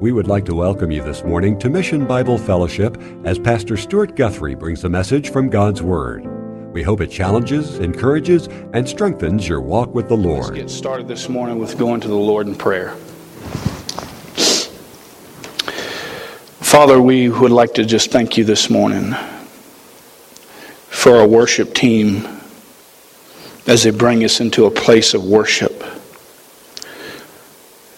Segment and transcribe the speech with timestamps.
[0.00, 4.14] We would like to welcome you this morning to Mission Bible Fellowship as Pastor Stuart
[4.14, 6.24] Guthrie brings a message from God's Word.
[6.72, 10.50] We hope it challenges, encourages, and strengthens your walk with the Lord.
[10.50, 12.90] Let's get started this morning with going to the Lord in prayer.
[16.60, 19.16] Father, we would like to just thank you this morning
[20.90, 22.24] for our worship team
[23.66, 25.77] as they bring us into a place of worship.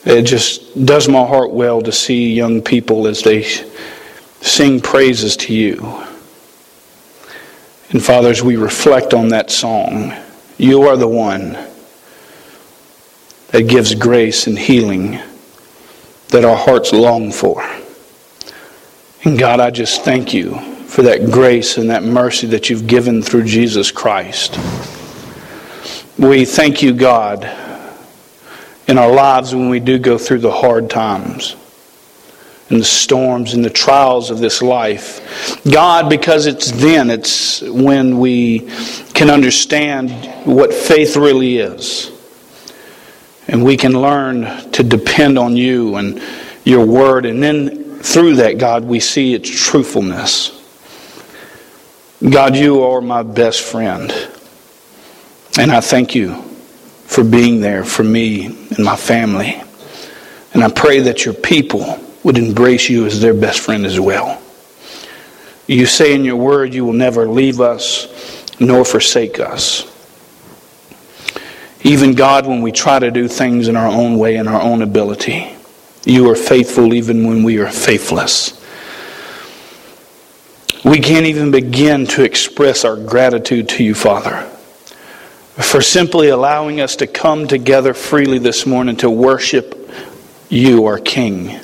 [0.04, 3.42] It just does my heart well to see young people as they
[4.40, 6.04] sing praises to you.
[7.90, 10.14] And Father, as we reflect on that song,
[10.56, 11.58] you are the one
[13.48, 15.18] that gives grace and healing
[16.28, 17.62] that our hearts long for.
[19.24, 23.22] And God, I just thank you for that grace and that mercy that you've given
[23.22, 24.58] through Jesus Christ.
[26.18, 27.44] We thank you, God,
[28.90, 31.54] in our lives when we do go through the hard times
[32.70, 35.62] and the storms and the trials of this life.
[35.64, 38.68] God, because it's then, it's when we
[39.14, 40.10] can understand
[40.44, 42.10] what faith really is.
[43.46, 46.20] And we can learn to depend on you and
[46.64, 47.26] your word.
[47.26, 50.56] And then through that, God, we see its truthfulness.
[52.28, 54.12] God, you are my best friend.
[55.58, 56.49] And I thank you
[57.10, 59.60] for being there for me and my family.
[60.54, 64.40] And I pray that your people would embrace you as their best friend as well.
[65.66, 68.06] You say in your word you will never leave us
[68.60, 69.84] nor forsake us.
[71.82, 74.80] Even God, when we try to do things in our own way and our own
[74.80, 75.52] ability,
[76.04, 78.56] you are faithful even when we are faithless.
[80.84, 84.48] We can't even begin to express our gratitude to you, Father,
[85.56, 89.90] for simply allowing us to come together freely this morning to worship
[90.48, 91.60] you, our King.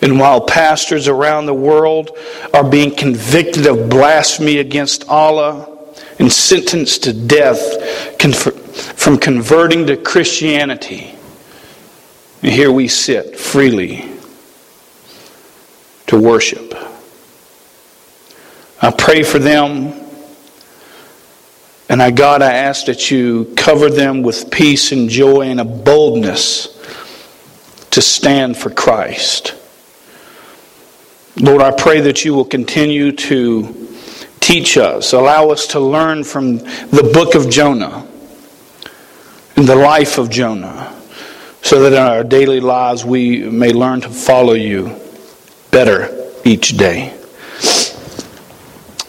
[0.00, 2.16] And while pastors around the world
[2.54, 5.76] are being convicted of blasphemy against Allah
[6.20, 8.20] and sentenced to death
[8.96, 11.14] from converting to Christianity,
[12.42, 14.08] and here we sit freely
[16.06, 16.74] to worship.
[18.80, 20.07] I pray for them.
[21.88, 25.64] And I, God, I ask that you cover them with peace and joy and a
[25.64, 26.66] boldness
[27.90, 29.54] to stand for Christ.
[31.40, 33.88] Lord, I pray that you will continue to
[34.40, 38.06] teach us, allow us to learn from the book of Jonah
[39.56, 40.94] and the life of Jonah,
[41.62, 44.94] so that in our daily lives we may learn to follow you
[45.70, 47.14] better each day.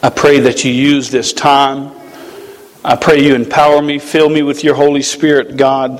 [0.02, 1.99] I pray that you use this time.
[2.82, 5.98] I pray you empower me, fill me with your Holy Spirit, God,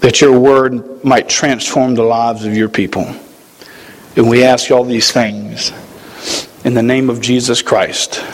[0.00, 3.04] that your word might transform the lives of your people.
[4.16, 5.72] And we ask all these things
[6.64, 8.24] in the name of Jesus Christ.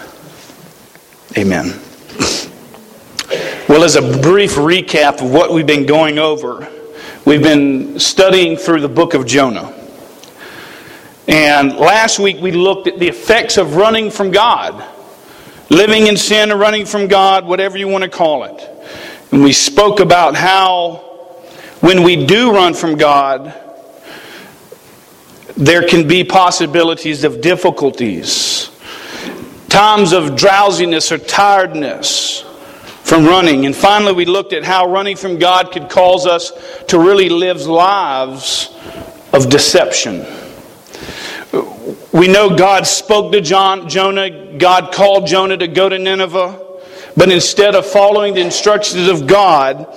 [1.36, 1.80] Amen.
[3.68, 6.68] Well, as a brief recap of what we've been going over,
[7.24, 9.74] we've been studying through the book of Jonah.
[11.26, 14.97] And last week we looked at the effects of running from God.
[15.70, 18.70] Living in sin or running from God, whatever you want to call it.
[19.30, 20.96] And we spoke about how
[21.80, 23.54] when we do run from God,
[25.56, 28.70] there can be possibilities of difficulties,
[29.68, 32.42] times of drowsiness or tiredness
[33.02, 33.66] from running.
[33.66, 36.52] And finally, we looked at how running from God could cause us
[36.88, 38.74] to really live lives
[39.32, 40.24] of deception.
[41.52, 44.58] We know God spoke to John, Jonah.
[44.58, 46.66] God called Jonah to go to Nineveh.
[47.16, 49.94] But instead of following the instructions of God,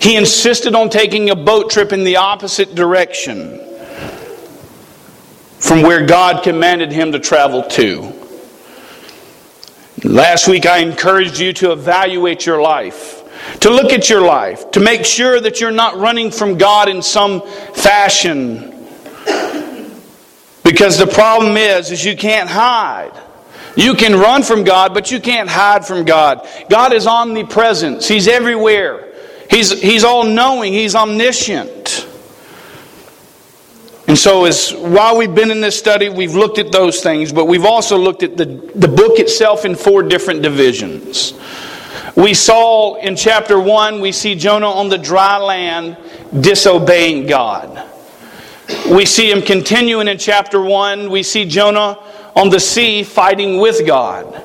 [0.00, 3.58] he insisted on taking a boat trip in the opposite direction
[5.58, 8.12] from where God commanded him to travel to.
[10.04, 13.22] Last week, I encouraged you to evaluate your life,
[13.60, 17.00] to look at your life, to make sure that you're not running from God in
[17.00, 17.40] some
[17.72, 18.74] fashion
[20.74, 23.12] because the problem is, is you can't hide.
[23.76, 26.48] You can run from God, but you can't hide from God.
[26.68, 28.02] God is omnipresent.
[28.02, 29.14] He's everywhere.
[29.48, 30.72] He's, he's all knowing.
[30.72, 32.08] He's omniscient.
[34.08, 37.44] And so, as while we've been in this study, we've looked at those things, but
[37.44, 41.34] we've also looked at the, the book itself in four different divisions.
[42.16, 45.96] We saw in chapter one, we see Jonah on the dry land
[46.40, 47.93] disobeying God.
[48.90, 51.10] We see him continuing in chapter 1.
[51.10, 51.98] We see Jonah
[52.34, 54.42] on the sea fighting with God.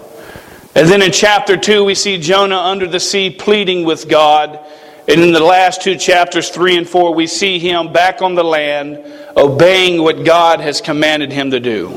[0.75, 4.59] And then in chapter 2, we see Jonah under the sea pleading with God.
[5.07, 8.43] And in the last two chapters, 3 and 4, we see him back on the
[8.43, 9.03] land
[9.35, 11.89] obeying what God has commanded him to do.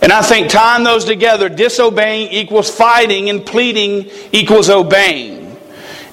[0.00, 5.43] And I think tying those together, disobeying equals fighting and pleading equals obeying.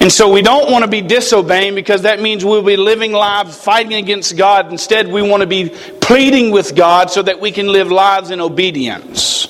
[0.01, 3.55] And so we don't want to be disobeying because that means we'll be living lives
[3.55, 4.71] fighting against God.
[4.71, 8.41] Instead, we want to be pleading with God so that we can live lives in
[8.41, 9.47] obedience.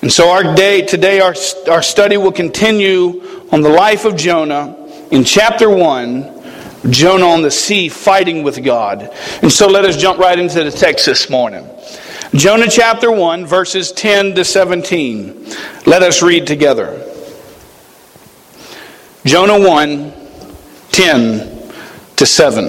[0.00, 1.34] And so our day today our,
[1.68, 4.76] our study will continue on the life of Jonah
[5.10, 9.12] in chapter 1, Jonah on the sea fighting with God.
[9.42, 11.68] And so let us jump right into the text this morning.
[12.32, 15.48] Jonah chapter 1 verses 10 to 17.
[15.84, 17.09] Let us read together.
[19.26, 20.12] Jonah 1
[20.92, 21.72] 10
[22.16, 22.64] to 7.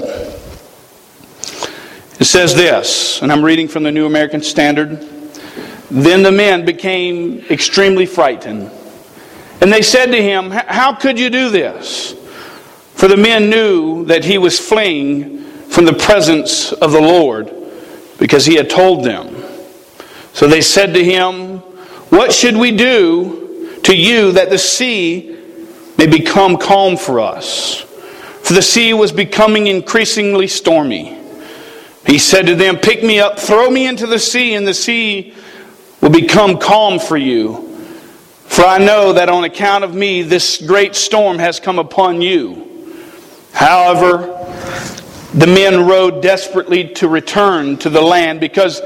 [2.20, 5.00] It says this, and I'm reading from the New American Standard.
[5.90, 8.70] Then the men became extremely frightened.
[9.62, 12.14] And they said to him, How could you do this?
[12.96, 17.50] For the men knew that he was fleeing from the presence of the Lord
[18.20, 19.36] because he had told them.
[20.34, 21.60] So they said to him,
[22.10, 25.32] What should we do to you that the sea
[26.02, 27.82] may become calm for us.
[28.42, 31.16] For the sea was becoming increasingly stormy.
[32.08, 35.36] He said to them, Pick me up, throw me into the sea, and the sea
[36.02, 37.68] will become calm for you.
[38.48, 42.98] For I know that on account of me, this great storm has come upon you.
[43.54, 44.26] However,
[45.36, 48.82] the men rowed desperately to return to the land because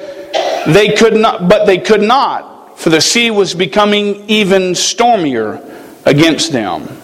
[0.68, 5.62] they could not, but they could not, for the sea was becoming even stormier
[6.04, 7.04] against them.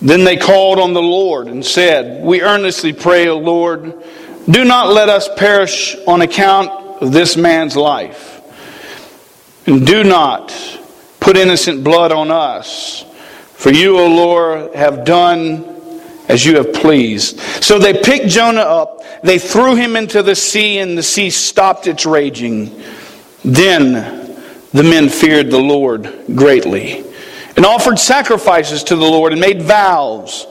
[0.00, 3.94] Then they called on the Lord and said, We earnestly pray, O Lord,
[4.48, 6.70] do not let us perish on account
[7.02, 8.36] of this man's life.
[9.66, 10.54] And do not
[11.20, 13.04] put innocent blood on us.
[13.54, 15.64] For you, O Lord, have done
[16.28, 17.40] as you have pleased.
[17.40, 21.88] So they picked Jonah up, they threw him into the sea, and the sea stopped
[21.88, 22.82] its raging.
[23.44, 23.92] Then
[24.72, 27.07] the men feared the Lord greatly
[27.58, 30.46] and offered sacrifices to the Lord and made vows.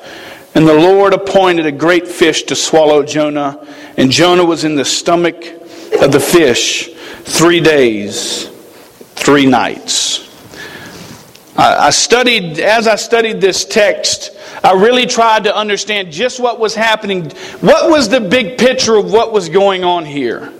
[0.55, 3.65] And the Lord appointed a great fish to swallow Jonah,
[3.95, 5.41] and Jonah was in the stomach
[6.01, 6.89] of the fish
[7.23, 8.49] three days,
[9.15, 10.25] three nights.
[11.55, 14.31] I studied, as I studied this text,
[14.61, 17.29] I really tried to understand just what was happening.
[17.61, 20.51] What was the big picture of what was going on here?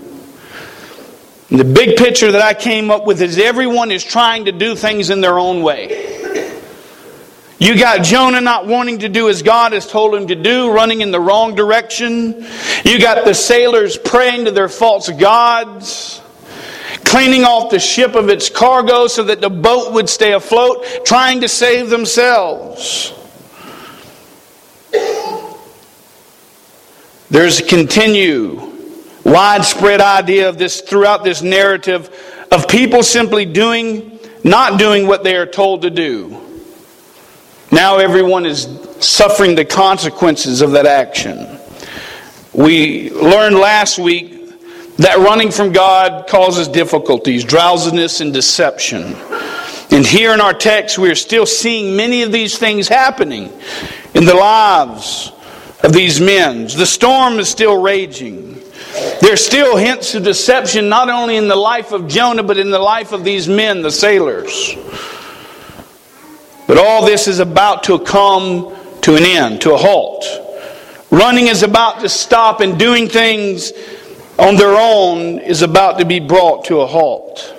[1.50, 5.10] The big picture that I came up with is everyone is trying to do things
[5.10, 6.16] in their own way.
[7.60, 11.02] You got Jonah not wanting to do as God has told him to do, running
[11.02, 12.46] in the wrong direction.
[12.84, 16.22] You got the sailors praying to their false gods,
[17.06, 21.42] cleaning off the ship of its cargo so that the boat would stay afloat, trying
[21.42, 23.14] to save themselves.
[27.30, 28.77] There's a continue
[29.28, 32.10] widespread idea of this throughout this narrative
[32.52, 36.42] of people simply doing, not doing what they are told to do.
[37.72, 38.64] Now everyone is
[39.00, 41.60] suffering the consequences of that action.
[42.54, 44.38] We learned last week
[44.98, 49.16] that running from God causes difficulties, drowsiness, and deception.
[49.92, 53.52] And here in our text, we are still seeing many of these things happening
[54.14, 55.32] in the lives
[55.84, 56.64] of these men.
[56.64, 58.62] The storm is still raging.
[59.22, 62.80] There's still hints of deception not only in the life of Jonah, but in the
[62.80, 64.76] life of these men, the sailors.
[66.68, 70.26] But all this is about to come to an end, to a halt.
[71.10, 73.72] Running is about to stop, and doing things
[74.38, 77.54] on their own is about to be brought to a halt.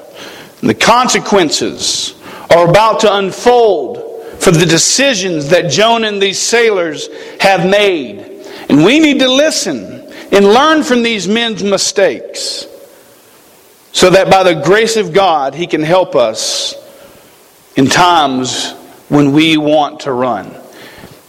[0.60, 2.14] And the consequences
[2.50, 4.04] are about to unfold
[4.38, 7.08] for the decisions that Jonah and these sailors
[7.40, 8.20] have made.
[8.68, 9.97] And we need to listen
[10.32, 12.66] and learn from these men's mistakes
[13.92, 16.74] so that by the grace of God, He can help us
[17.76, 18.72] in times
[19.08, 20.54] when we want to run.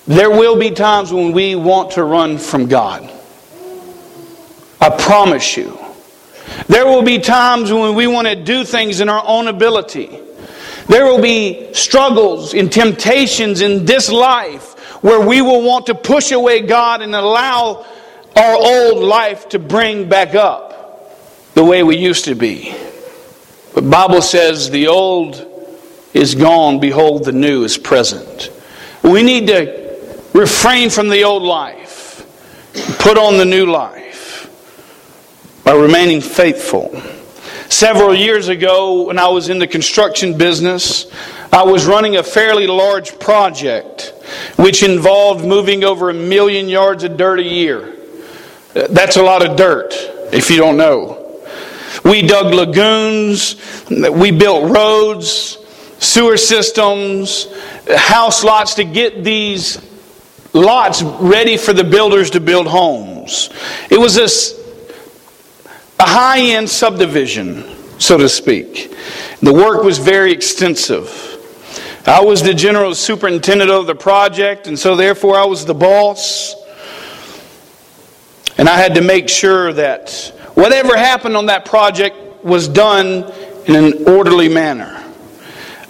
[0.05, 3.09] There will be times when we want to run from God.
[4.81, 5.77] I promise you.
[6.67, 10.19] There will be times when we want to do things in our own ability.
[10.87, 16.31] There will be struggles and temptations in this life where we will want to push
[16.31, 17.85] away God and allow
[18.35, 22.75] our old life to bring back up the way we used to be.
[23.73, 25.45] But Bible says the old
[26.13, 28.49] is gone, behold, the new is present.
[29.03, 29.97] We need to
[30.33, 32.25] refrain from the old life,
[32.99, 34.49] put on the new life
[35.63, 37.01] by remaining faithful.
[37.69, 41.11] Several years ago, when I was in the construction business,
[41.53, 44.13] I was running a fairly large project.
[44.55, 47.95] which involved moving over a million yards of dirt a year.
[48.73, 49.93] That's a lot of dirt,
[50.31, 51.15] if you don't know.
[52.03, 53.55] We dug lagoons,
[53.89, 55.57] we built roads,
[55.99, 57.47] sewer systems,
[57.95, 59.79] house lots to get these
[60.53, 63.49] lots ready for the builders to build homes.
[63.89, 64.55] It was a,
[65.99, 67.63] a high end subdivision,
[67.99, 68.95] so to speak.
[69.41, 71.25] The work was very extensive.
[72.05, 76.55] I was the general superintendent of the project, and so therefore I was the boss.
[78.59, 83.23] And I had to make sure that whatever happened on that project was done
[83.65, 85.01] in an orderly manner.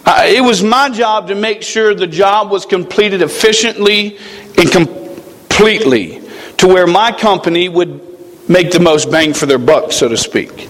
[0.06, 4.18] Uh, it was my job to make sure the job was completed efficiently
[4.56, 6.22] and completely
[6.58, 10.68] to where my company would make the most bang for their buck, so to speak.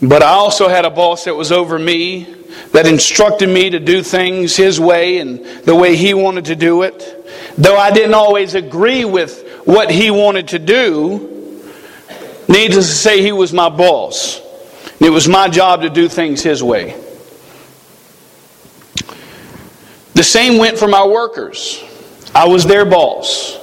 [0.00, 2.24] But I also had a boss that was over me
[2.72, 6.84] that instructed me to do things his way and the way he wanted to do
[6.84, 7.18] it.
[7.58, 11.64] Though I didn't always agree with what he wanted to do,
[12.48, 14.40] needless to say, he was my boss.
[15.00, 17.00] It was my job to do things his way.
[20.14, 21.82] The same went for my workers.
[22.34, 23.58] I was their boss.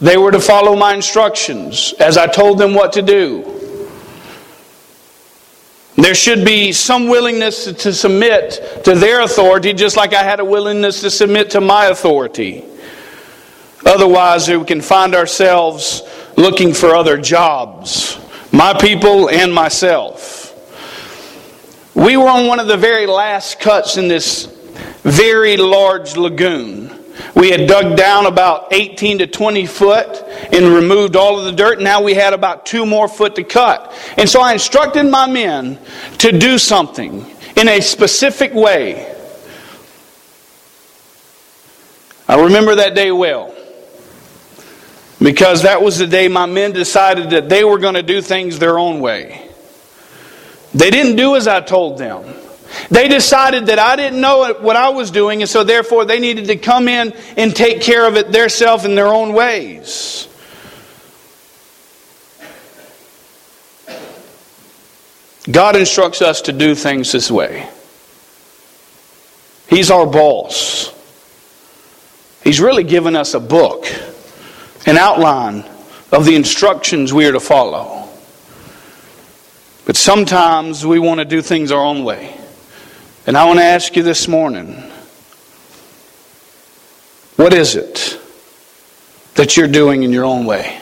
[0.00, 3.50] They were to follow my instructions as I told them what to do.
[5.96, 10.44] There should be some willingness to submit to their authority, just like I had a
[10.44, 12.64] willingness to submit to my authority.
[13.84, 16.02] Otherwise, we can find ourselves
[16.36, 18.18] looking for other jobs,
[18.52, 20.42] my people and myself.
[21.94, 24.46] We were on one of the very last cuts in this
[25.02, 26.90] very large lagoon.
[27.36, 30.22] We had dug down about 18 to 20 foot
[30.52, 31.80] and removed all of the dirt.
[31.80, 33.92] Now we had about two more foot to cut.
[34.16, 35.78] And so I instructed my men
[36.18, 37.24] to do something
[37.56, 39.14] in a specific way.
[42.26, 43.53] I remember that day well.
[45.24, 48.58] Because that was the day my men decided that they were going to do things
[48.58, 49.48] their own way.
[50.74, 52.36] They didn't do as I told them.
[52.90, 56.48] They decided that I didn't know what I was doing, and so therefore they needed
[56.48, 60.28] to come in and take care of it themselves in their own ways.
[65.50, 67.66] God instructs us to do things this way.
[69.68, 70.92] He's our boss.
[72.42, 73.86] He's really given us a book,
[74.86, 75.64] an outline
[76.12, 78.08] of the instructions we are to follow.
[79.86, 82.36] But sometimes we want to do things our own way.
[83.26, 84.82] And I want to ask you this morning
[87.36, 88.20] what is it
[89.34, 90.80] that you're doing in your own way?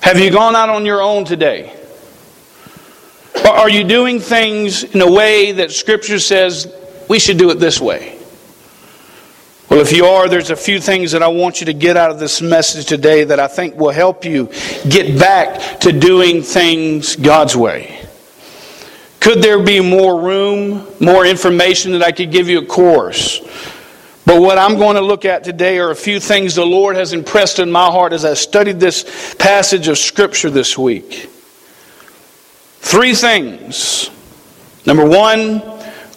[0.00, 1.76] Have you gone out on your own today?
[3.44, 6.72] Or are you doing things in a way that Scripture says
[7.08, 8.19] we should do it this way?
[9.70, 12.10] Well, if you are, there's a few things that I want you to get out
[12.10, 14.50] of this message today that I think will help you
[14.88, 18.04] get back to doing things God's way.
[19.20, 23.38] Could there be more room, more information that I could give you a course?
[24.26, 27.12] But what I'm going to look at today are a few things the Lord has
[27.12, 31.30] impressed in my heart as I studied this passage of Scripture this week.
[32.80, 34.10] Three things.
[34.84, 35.62] Number one,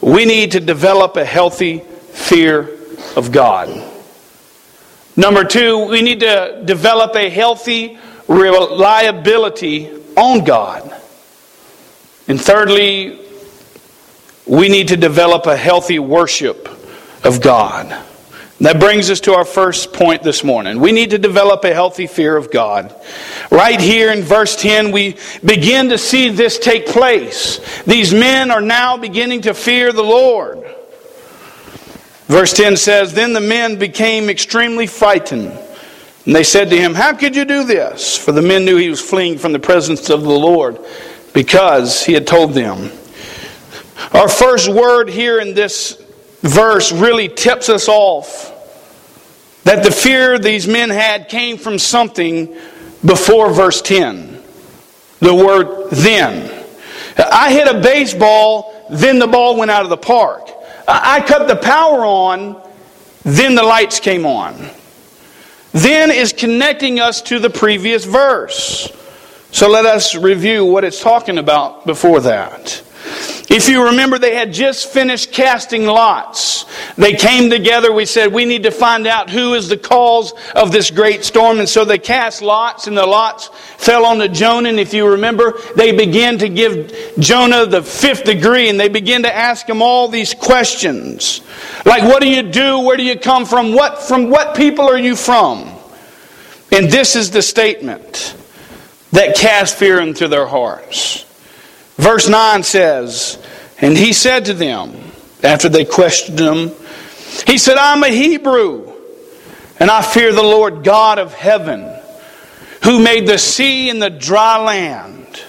[0.01, 1.81] we need to develop a healthy
[2.13, 2.72] fear
[3.15, 3.69] of God.
[5.15, 10.91] Number two, we need to develop a healthy reliability on God.
[12.27, 13.19] And thirdly,
[14.45, 16.67] we need to develop a healthy worship
[17.23, 18.05] of God.
[18.59, 20.79] That brings us to our first point this morning.
[20.79, 22.95] We need to develop a healthy fear of God.
[23.51, 27.59] Right here in verse 10, we begin to see this take place.
[27.83, 30.63] These men are now beginning to fear the Lord.
[32.33, 35.51] Verse 10 says, Then the men became extremely frightened.
[36.25, 38.17] And they said to him, How could you do this?
[38.17, 40.79] For the men knew he was fleeing from the presence of the Lord
[41.31, 42.91] because he had told them.
[44.13, 46.03] Our first word here in this
[46.41, 48.49] verse really tips us off
[49.63, 52.47] that the fear these men had came from something
[53.05, 54.41] before verse 10.
[55.19, 56.65] The word then.
[57.15, 60.49] I hit a baseball, then the ball went out of the park.
[60.87, 62.61] I cut the power on,
[63.23, 64.69] then the lights came on.
[65.71, 68.91] Then is connecting us to the previous verse.
[69.51, 72.83] So let us review what it's talking about before that.
[73.49, 76.65] If you remember, they had just finished casting lots.
[76.95, 77.91] They came together.
[77.91, 81.59] We said, we need to find out who is the cause of this great storm.
[81.59, 84.69] And so they cast lots, and the lots fell on Jonah.
[84.69, 89.23] And if you remember, they began to give Jonah the fifth degree, and they began
[89.23, 91.41] to ask him all these questions.
[91.85, 92.79] Like, what do you do?
[92.79, 93.73] Where do you come from?
[93.73, 95.69] What, from what people are you from?
[96.71, 98.35] And this is the statement
[99.11, 101.22] that cast fear into their hearts.
[102.03, 103.41] Verse 9 says,
[103.79, 104.93] And he said to them,
[105.41, 106.71] after they questioned him,
[107.47, 108.91] He said, I'm a Hebrew,
[109.79, 111.89] and I fear the Lord God of heaven,
[112.83, 115.45] who made the sea and the dry land.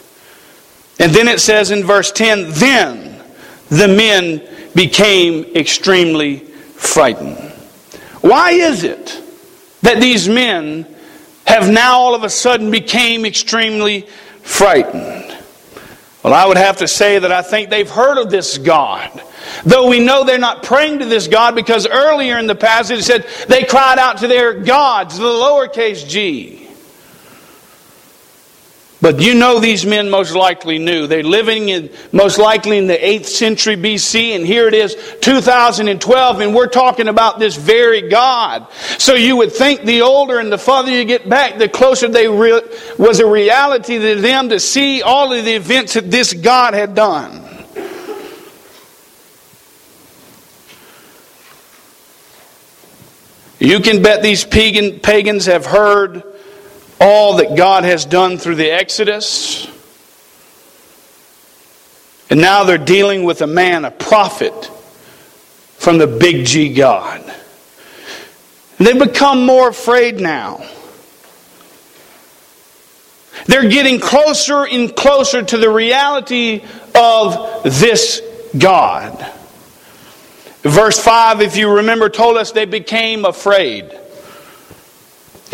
[1.01, 3.21] And then it says in verse 10, Then
[3.69, 7.51] the men became extremely frightened.
[8.21, 9.21] Why is it
[9.83, 10.87] that these men
[11.49, 14.03] have now all of a sudden became extremely
[14.43, 15.24] frightened?
[16.25, 19.23] Well, I would have to say that I think they've heard of this God.
[19.67, 23.03] Though we know they're not praying to this God because earlier in the passage it
[23.03, 26.64] said they cried out to their gods, the lowercase g.
[29.05, 31.07] But you know these men most likely knew.
[31.07, 36.41] They're living in most likely in the 8th century BC, and here it is 2012,
[36.41, 38.67] and we're talking about this very God.
[38.97, 42.29] So you would think the older and the farther you get back, the closer they
[42.29, 42.63] re-
[42.99, 46.95] was a reality to them to see all of the events that this God had
[46.95, 47.43] done.
[53.59, 56.23] You can bet these pagan, pagans have heard
[57.01, 59.69] all that God has done through the Exodus.
[62.31, 64.71] And now they're dealing with a man, a prophet
[65.77, 67.21] from the big G God.
[68.79, 70.67] And they become more afraid now.
[73.47, 78.23] They're getting closer and closer to the reality of this
[78.57, 79.31] God.
[80.63, 83.93] Verse 5, if you remember, told us they became afraid.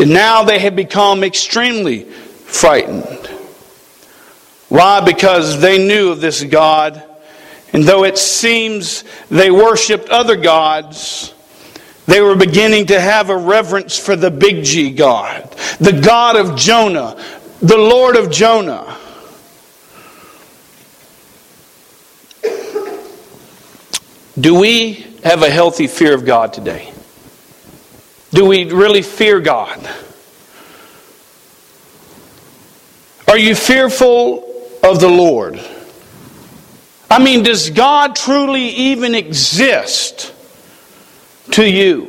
[0.01, 3.27] And now they had become extremely frightened.
[4.67, 4.99] Why?
[5.01, 7.03] Because they knew of this God.
[7.71, 11.35] And though it seems they worshiped other gods,
[12.07, 16.55] they were beginning to have a reverence for the big G God, the God of
[16.57, 17.23] Jonah,
[17.61, 18.97] the Lord of Jonah.
[24.39, 26.91] Do we have a healthy fear of God today?
[28.33, 29.87] Do we really fear God?
[33.27, 35.59] Are you fearful of the Lord?
[37.09, 40.33] I mean, does God truly even exist
[41.51, 42.07] to you?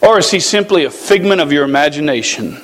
[0.00, 2.60] Or is he simply a figment of your imagination?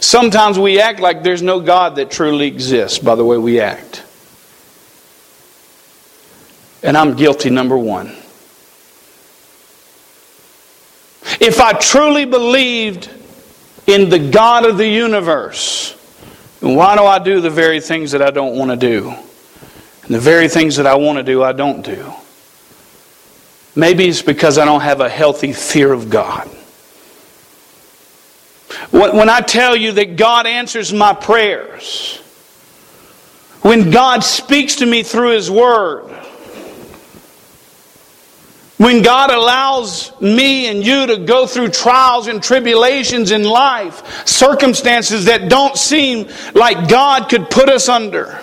[0.00, 4.04] Sometimes we act like there's no God that truly exists by the way we act.
[6.82, 8.14] And I'm guilty, number one.
[11.40, 13.10] If I truly believed
[13.86, 15.92] in the God of the universe,
[16.60, 19.10] why do I do the very things that I don't want to do?
[20.02, 22.12] And the very things that I want to do, I don't do.
[23.76, 26.48] Maybe it's because I don't have a healthy fear of God.
[28.90, 32.18] When I tell you that God answers my prayers,
[33.62, 36.10] when God speaks to me through His Word,
[38.78, 45.24] when God allows me and you to go through trials and tribulations in life, circumstances
[45.24, 48.40] that don't seem like God could put us under.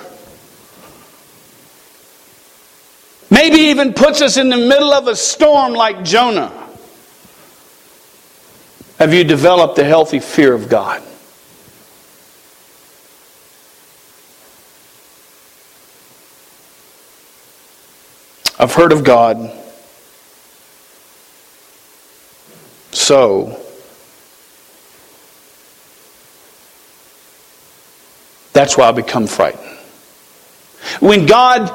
[3.31, 6.51] Maybe even puts us in the middle of a storm like Jonah.
[8.99, 11.01] Have you developed a healthy fear of God?
[18.59, 19.63] I've heard of God
[22.95, 23.61] so.
[28.53, 29.77] That's why I become frightened.
[31.01, 31.69] When God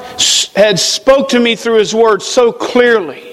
[0.55, 3.27] had spoke to me through his word so clearly,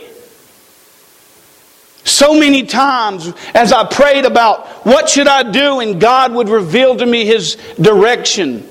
[2.05, 6.97] so many times as I prayed about what should I do and God would reveal
[6.97, 8.67] to me his direction,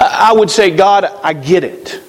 [0.00, 2.00] I would say, God, I get it.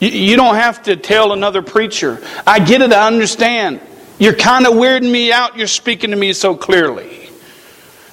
[0.00, 2.22] You don't have to tell another preacher.
[2.46, 3.80] I get it, I understand.
[4.22, 5.58] You're kind of weirding me out.
[5.58, 7.28] You're speaking to me so clearly.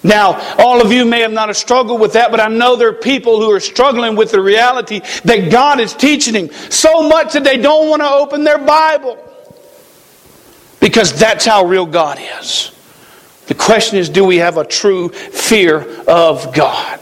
[0.01, 2.93] Now, all of you may have not struggled with that, but I know there are
[2.93, 7.43] people who are struggling with the reality that God is teaching them so much that
[7.43, 9.23] they don't want to open their Bible.
[10.79, 12.71] Because that's how real God is.
[13.45, 16.99] The question is do we have a true fear of God?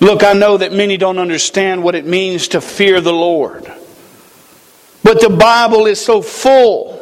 [0.00, 3.72] Look, I know that many don't understand what it means to fear the Lord.
[5.04, 7.00] But the Bible is so full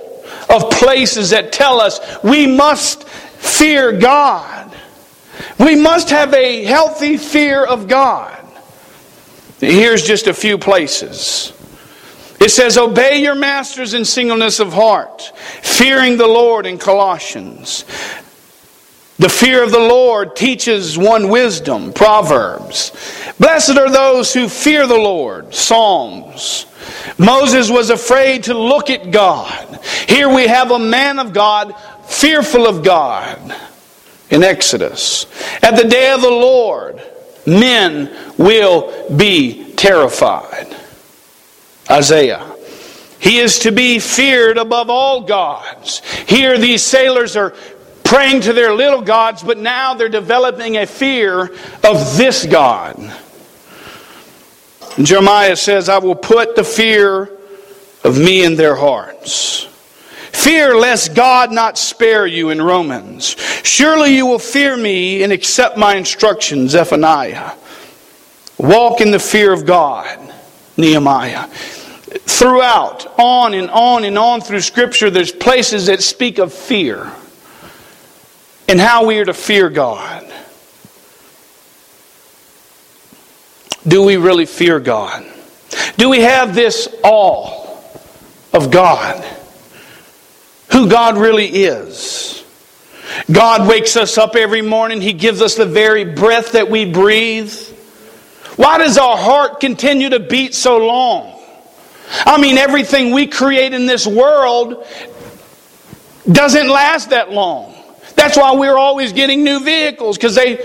[0.50, 4.70] of places that tell us we must fear God.
[5.58, 8.38] We must have a healthy fear of God.
[9.60, 11.52] Here's just a few places.
[12.40, 17.84] It says, Obey your masters in singleness of heart, fearing the Lord in Colossians.
[19.18, 22.90] The fear of the Lord teaches one wisdom, Proverbs.
[23.38, 26.66] Blessed are those who fear the Lord, Psalms.
[27.18, 29.80] Moses was afraid to look at God.
[30.08, 31.74] Here we have a man of God,
[32.06, 33.54] fearful of God,
[34.30, 35.26] in Exodus.
[35.62, 37.02] At the day of the Lord,
[37.46, 40.74] men will be terrified.
[41.90, 42.48] Isaiah.
[43.18, 46.02] He is to be feared above all gods.
[46.26, 47.54] Here, these sailors are
[48.04, 51.44] praying to their little gods, but now they're developing a fear
[51.84, 52.96] of this God.
[54.96, 57.30] And Jeremiah says, I will put the fear
[58.04, 59.64] of me in their hearts.
[60.32, 63.36] Fear lest God not spare you in Romans.
[63.62, 67.52] Surely you will fear me and accept my instructions, Zephaniah.
[68.58, 70.18] Walk in the fear of God,
[70.76, 71.46] Nehemiah.
[71.48, 77.10] Throughout, on and on and on through Scripture, there's places that speak of fear
[78.68, 80.30] and how we are to fear God.
[83.86, 85.26] Do we really fear God?
[85.96, 87.76] Do we have this awe
[88.52, 89.24] of God?
[90.70, 92.44] Who God really is?
[93.30, 95.00] God wakes us up every morning.
[95.00, 97.52] He gives us the very breath that we breathe.
[98.56, 101.40] Why does our heart continue to beat so long?
[102.26, 104.86] I mean, everything we create in this world
[106.30, 107.71] doesn't last that long.
[108.16, 110.56] That's why we're always getting new vehicles because they,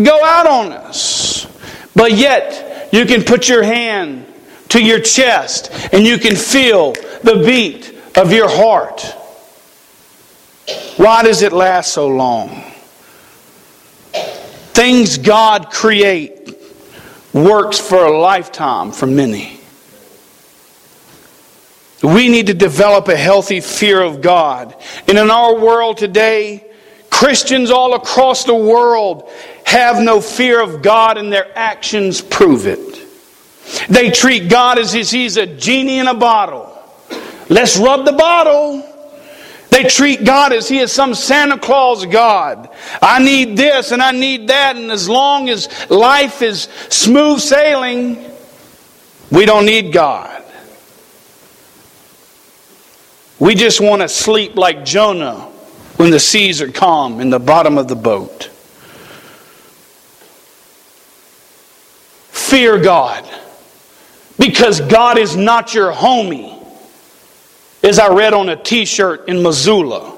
[0.00, 1.46] go out on us.
[1.94, 4.26] But yet, you can put your hand
[4.70, 6.92] to your chest and you can feel
[7.22, 9.02] the beat of your heart.
[10.96, 12.64] Why does it last so long?
[14.12, 16.58] Things God create
[17.32, 19.61] works for a lifetime for many.
[22.02, 24.74] We need to develop a healthy fear of God.
[25.06, 26.68] And in our world today,
[27.10, 29.30] Christians all across the world
[29.64, 33.02] have no fear of God and their actions prove it.
[33.88, 36.68] They treat God as if He's a genie in a bottle.
[37.48, 38.88] Let's rub the bottle.
[39.70, 42.68] They treat God as He is some Santa Claus God.
[43.00, 48.30] I need this and I need that, and as long as life is smooth sailing,
[49.30, 50.41] we don't need God.
[53.42, 55.48] We just want to sleep like Jonah
[55.96, 58.44] when the seas are calm in the bottom of the boat.
[62.30, 63.28] Fear God
[64.38, 66.56] because God is not your homie,
[67.82, 70.11] as I read on a t shirt in Missoula.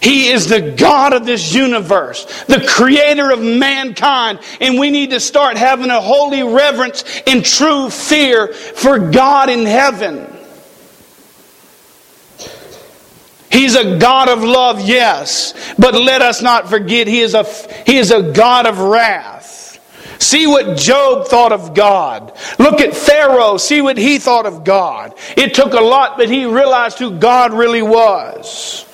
[0.00, 5.20] He is the God of this universe, the creator of mankind, and we need to
[5.20, 10.34] start having a holy reverence and true fear for God in heaven.
[13.50, 17.44] He's a God of love, yes, but let us not forget he is a,
[17.86, 19.58] he is a God of wrath.
[20.20, 22.36] See what Job thought of God.
[22.58, 23.56] Look at Pharaoh.
[23.56, 25.14] See what he thought of God.
[25.36, 28.84] It took a lot, but he realized who God really was.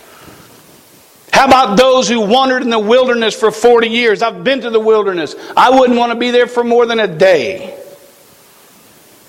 [1.34, 4.22] How about those who wandered in the wilderness for 40 years?
[4.22, 5.34] I've been to the wilderness.
[5.56, 7.76] I wouldn't want to be there for more than a day.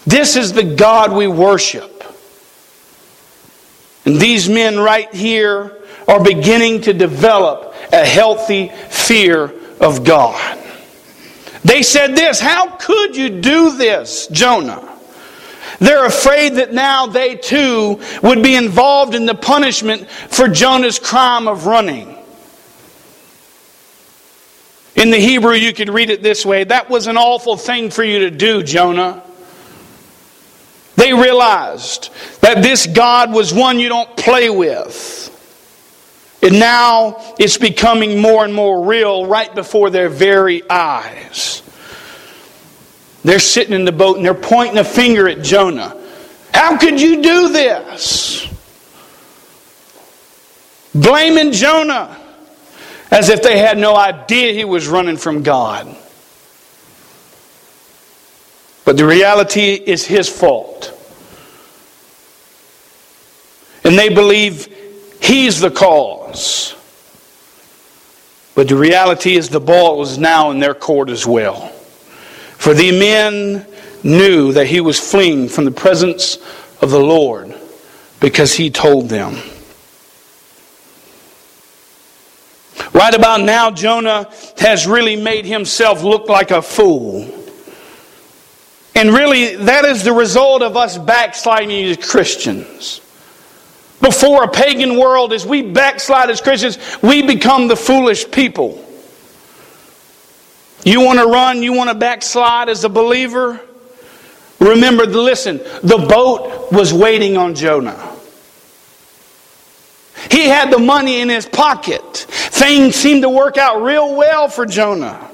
[0.05, 2.03] This is the God we worship.
[4.05, 5.75] And these men right here
[6.07, 10.59] are beginning to develop a healthy fear of God.
[11.63, 14.94] They said this How could you do this, Jonah?
[15.79, 21.47] They're afraid that now they too would be involved in the punishment for Jonah's crime
[21.47, 22.15] of running.
[24.95, 28.03] In the Hebrew, you could read it this way That was an awful thing for
[28.03, 29.21] you to do, Jonah.
[30.95, 32.09] They realized
[32.41, 35.23] that this God was one you don't play with.
[36.41, 41.63] And now it's becoming more and more real right before their very eyes.
[43.25, 45.99] They're sitting in the boat and they're pointing a finger at Jonah.
[46.53, 48.47] How could you do this?
[50.93, 52.21] Blaming Jonah
[53.09, 55.87] as if they had no idea he was running from God.
[58.85, 60.91] But the reality is his fault.
[63.83, 64.67] And they believe
[65.19, 66.75] he's the cause.
[68.53, 71.71] But the reality is the ball is now in their court as well.
[72.57, 73.65] For the men
[74.03, 76.37] knew that he was fleeing from the presence
[76.81, 77.53] of the Lord
[78.19, 79.37] because he told them.
[82.93, 87.29] Right about now, Jonah has really made himself look like a fool.
[88.95, 93.01] And really, that is the result of us backsliding as Christians.
[94.01, 98.84] Before a pagan world, as we backslide as Christians, we become the foolish people.
[100.83, 103.59] You want to run, you want to backslide as a believer?
[104.59, 108.13] Remember, listen, the boat was waiting on Jonah.
[110.31, 112.01] He had the money in his pocket.
[112.29, 115.29] Things seemed to work out real well for Jonah.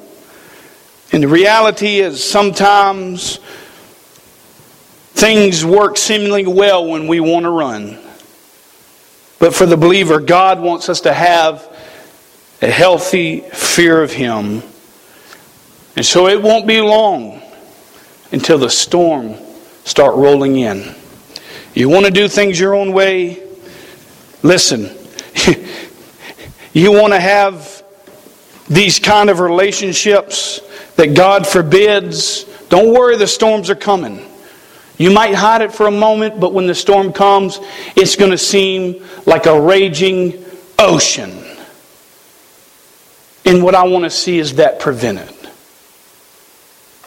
[1.12, 3.40] And the reality is sometimes
[5.14, 8.00] things work seemingly well when we want to run.
[9.40, 11.68] But for the believer, God wants us to have
[12.62, 14.64] a healthy fear of Him.
[15.96, 17.42] And so it won't be long
[18.32, 19.36] until the storm
[19.84, 20.96] start rolling in.
[21.74, 23.42] You want to do things your own way?
[24.42, 24.90] Listen.
[26.74, 27.84] you want to have
[28.70, 30.62] these kind of relationships
[30.96, 32.46] that God forbids?
[32.70, 34.26] Don't worry, the storms are coming.
[34.98, 37.60] You might hide it for a moment, but when the storm comes,
[37.96, 40.46] it's going to seem like a raging
[40.78, 41.44] ocean.
[43.46, 45.41] And what I want to see is that prevented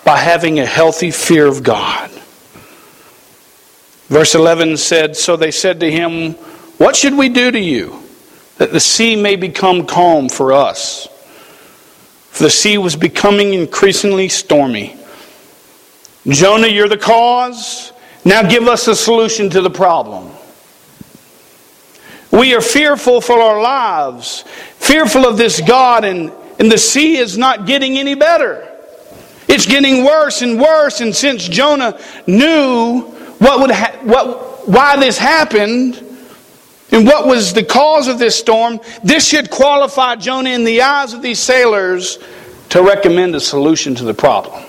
[0.05, 2.11] by having a healthy fear of God.
[4.09, 6.33] Verse 11 said So they said to him,
[6.79, 8.01] What should we do to you
[8.59, 11.09] that the sea may become calm for us?
[12.31, 14.97] For the sea was becoming increasingly stormy.
[16.27, 17.93] Jonah, you're the cause.
[18.25, 20.31] Now give us a solution to the problem.
[22.31, 24.43] We are fearful for our lives,
[24.79, 28.74] fearful of this God, and, and the sea is not getting any better.
[29.49, 31.01] It's getting worse and worse.
[31.01, 33.03] And since Jonah knew
[33.39, 35.97] what would ha- what, why this happened
[36.91, 41.13] and what was the cause of this storm, this should qualify Jonah in the eyes
[41.13, 42.19] of these sailors
[42.71, 44.65] to recommend a solution to the problem.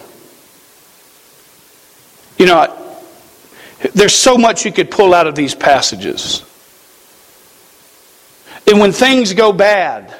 [2.38, 2.75] You know,
[3.93, 6.43] there's so much you could pull out of these passages.
[8.67, 10.13] And when things go bad,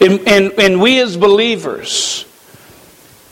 [0.00, 2.26] and, and, and we as believers,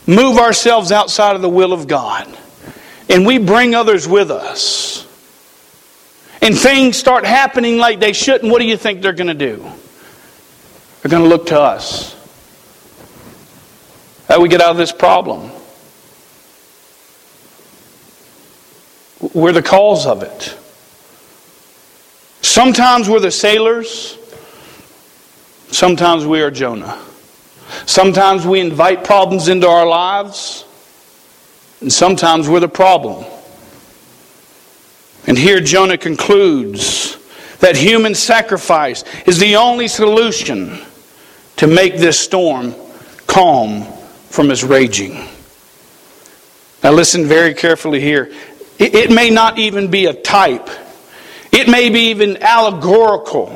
[0.07, 2.27] move ourselves outside of the will of God
[3.09, 5.05] and we bring others with us
[6.41, 9.57] and things start happening like they shouldn't, what do you think they're going to do?
[11.01, 12.13] They're going to look to us.
[14.27, 15.51] How do we get out of this problem?
[19.33, 20.57] We're the cause of it.
[22.41, 24.17] Sometimes we're the sailors,
[25.71, 27.01] sometimes we are Jonah.
[27.85, 30.65] Sometimes we invite problems into our lives,
[31.81, 33.25] and sometimes we're the problem.
[35.27, 37.17] And here Jonah concludes
[37.59, 40.79] that human sacrifice is the only solution
[41.57, 42.75] to make this storm
[43.27, 43.83] calm
[44.29, 45.27] from its raging.
[46.83, 48.31] Now, listen very carefully here.
[48.77, 50.69] It may not even be a type,
[51.51, 53.47] it may be even allegorical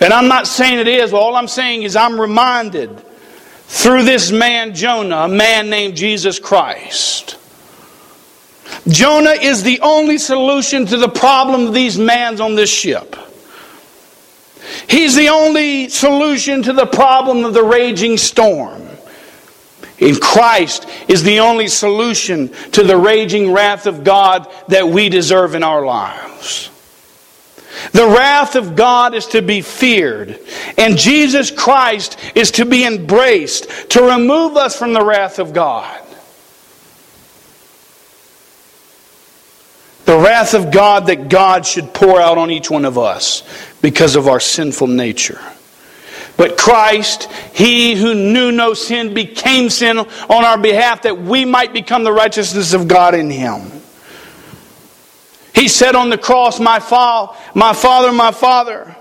[0.00, 3.02] and I'm not saying it is, all I'm saying is I'm reminded
[3.66, 7.38] through this man Jonah, a man named Jesus Christ.
[8.88, 13.16] Jonah is the only solution to the problem of these men on this ship.
[14.88, 18.82] He's the only solution to the problem of the raging storm.
[19.98, 25.54] In Christ is the only solution to the raging wrath of God that we deserve
[25.54, 26.70] in our lives.
[27.92, 30.38] The wrath of God is to be feared,
[30.78, 36.00] and Jesus Christ is to be embraced to remove us from the wrath of God.
[40.04, 43.42] The wrath of God that God should pour out on each one of us
[43.80, 45.40] because of our sinful nature.
[46.36, 51.72] But Christ, He who knew no sin, became sin on our behalf that we might
[51.72, 53.73] become the righteousness of God in Him.
[55.54, 58.96] He said on the cross, My, fa- my Father, my Father,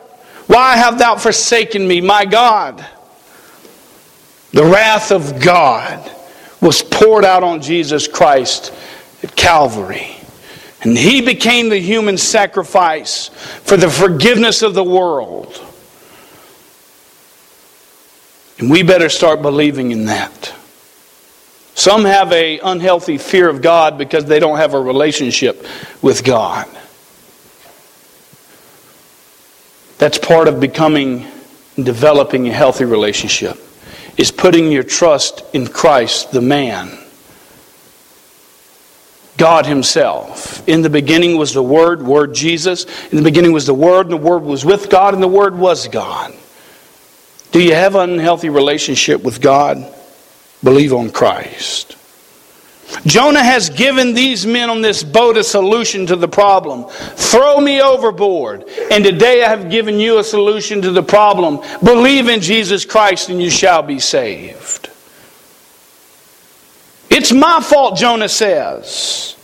[0.48, 2.86] why have thou forsaken me, my God?
[4.52, 6.12] The wrath of God
[6.62, 8.72] was poured out on Jesus Christ
[9.24, 10.16] at Calvary.
[10.84, 13.30] And he became the human sacrifice
[13.64, 15.60] for the forgiveness of the world.
[18.60, 20.54] And we better start believing in that.
[21.76, 25.66] Some have a unhealthy fear of God because they don't have a relationship
[26.02, 26.68] with God.
[29.98, 31.26] That's part of becoming
[31.78, 33.58] in developing a healthy relationship
[34.18, 37.00] is putting your trust in Christ, the man.
[39.38, 40.68] God Himself.
[40.68, 42.86] In the beginning was the Word, Word Jesus.
[43.10, 45.58] In the beginning was the Word, and the Word was with God, and the Word
[45.58, 46.34] was God.
[47.52, 49.92] Do you have an unhealthy relationship with God?
[50.64, 51.98] Believe on Christ.
[53.06, 56.86] Jonah has given these men on this boat a solution to the problem.
[56.90, 58.66] Throw me overboard.
[58.92, 61.60] And today I have given you a solution to the problem.
[61.84, 64.90] Believe in Jesus Christ and you shall be saved.
[67.10, 69.36] It's my fault, Jonah says.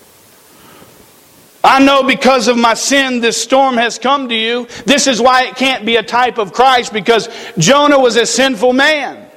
[1.63, 4.67] I know because of my sin this storm has come to you.
[4.85, 7.27] This is why it can't be a type of Christ because
[7.57, 9.28] Jonah was a sinful man.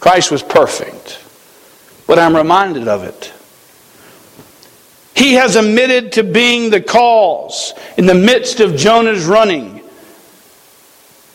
[0.00, 1.22] Christ was perfect
[2.06, 3.32] but I'm reminded of it.
[5.14, 9.82] He has admitted to being the cause in the midst of Jonah's running.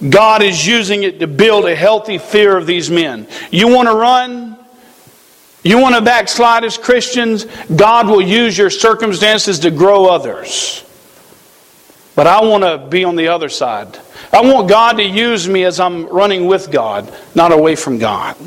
[0.07, 3.27] God is using it to build a healthy fear of these men.
[3.51, 4.57] You want to run?
[5.63, 7.45] You want to backslide as Christians?
[7.75, 10.83] God will use your circumstances to grow others.
[12.15, 13.99] But I want to be on the other side.
[14.33, 18.37] I want God to use me as I'm running with God, not away from God.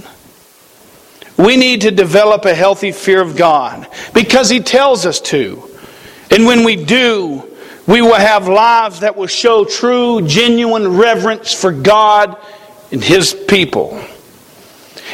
[1.37, 5.69] We need to develop a healthy fear of God because He tells us to.
[6.31, 7.51] And when we do,
[7.87, 12.39] we will have lives that will show true, genuine reverence for God
[12.91, 14.01] and His people.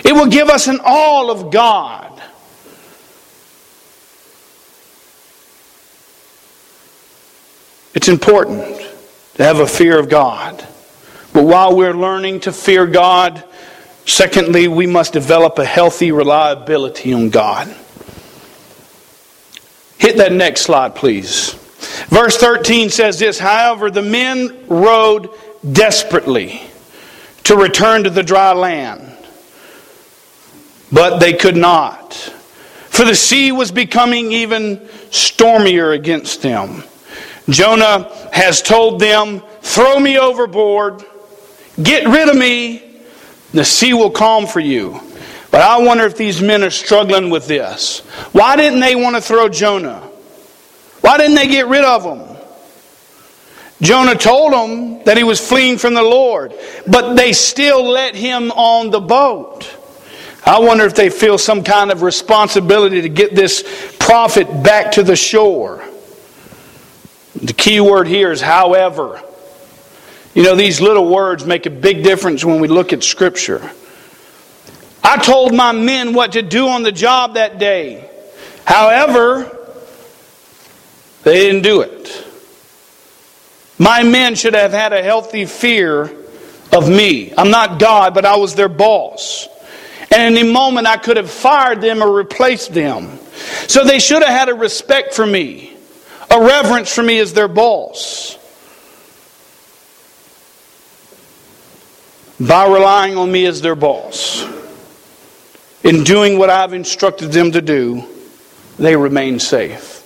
[0.05, 2.07] It will give us an all of God.
[7.93, 8.90] It's important
[9.41, 10.57] to have a fear of God.
[11.33, 13.43] But while we're learning to fear God,
[14.11, 17.69] Secondly, we must develop a healthy reliability on God.
[19.99, 21.53] Hit that next slide, please.
[22.09, 25.31] Verse 13 says this However, the men rowed
[25.71, 26.61] desperately
[27.45, 29.17] to return to the dry land,
[30.91, 32.15] but they could not.
[32.15, 36.83] For the sea was becoming even stormier against them.
[37.51, 41.05] Jonah has told them, Throw me overboard,
[41.83, 42.83] get rid of me,
[43.53, 45.01] the sea will calm for you.
[45.51, 48.01] But I wonder if these men are struggling with this.
[48.33, 50.01] Why didn't they want to throw Jonah?
[51.01, 52.37] Why didn't they get rid of him?
[53.83, 56.53] Jonah told them that he was fleeing from the Lord,
[56.87, 59.69] but they still let him on the boat.
[60.45, 63.65] I wonder if they feel some kind of responsibility to get this
[63.99, 65.83] prophet back to the shore.
[67.43, 69.23] The key word here is however.
[70.35, 73.71] You know, these little words make a big difference when we look at Scripture.
[75.03, 78.09] I told my men what to do on the job that day.
[78.65, 79.57] However,
[81.25, 82.27] they didn't do it.
[83.79, 86.15] My men should have had a healthy fear
[86.73, 87.33] of me.
[87.37, 89.49] I'm not God, but I was their boss.
[90.13, 93.19] And in any moment, I could have fired them or replaced them.
[93.69, 95.70] So they should have had a respect for me,
[96.31, 98.39] a reverence for me as their boss.
[102.41, 104.47] by relying on me as their boss.
[105.85, 108.05] In doing what I've instructed them to do,
[108.79, 109.99] they remain safe.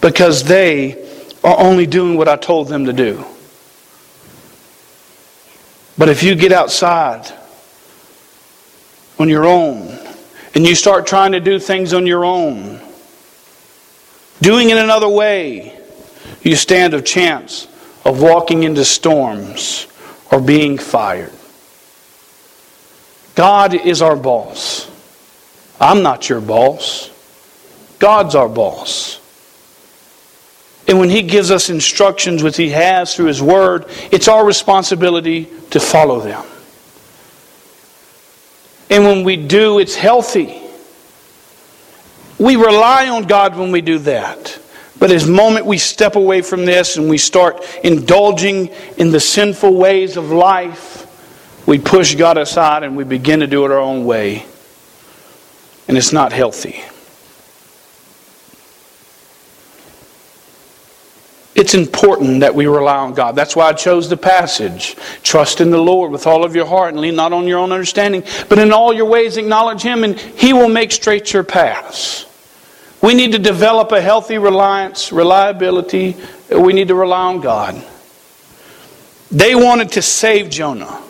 [0.00, 1.04] Because they
[1.42, 3.24] are only doing what I told them to do.
[5.98, 7.32] But if you get outside
[9.18, 9.98] on your own
[10.54, 12.80] and you start trying to do things on your own,
[14.40, 15.78] doing it another way,
[16.42, 17.66] you stand a chance
[18.04, 19.86] of walking into storms
[20.30, 21.32] or being fired.
[23.34, 24.90] God is our boss.
[25.80, 27.10] I'm not your boss.
[27.98, 29.20] God's our boss.
[30.88, 35.48] And when He gives us instructions, which He has through His Word, it's our responsibility
[35.70, 36.44] to follow them.
[38.88, 40.62] And when we do, it's healthy.
[42.38, 44.58] We rely on God when we do that.
[44.98, 49.74] But as moment we step away from this and we start indulging in the sinful
[49.74, 51.04] ways of life,
[51.66, 54.46] we push God aside and we begin to do it our own way.
[55.88, 56.82] And it's not healthy.
[61.54, 63.34] It's important that we rely on God.
[63.34, 64.94] That's why I chose the passage.
[65.22, 67.72] Trust in the Lord with all of your heart and lean not on your own
[67.72, 72.25] understanding, but in all your ways acknowledge Him, and He will make straight your paths.
[73.02, 76.16] We need to develop a healthy reliance, reliability.
[76.50, 77.84] We need to rely on God.
[79.30, 81.02] They wanted to save Jonah.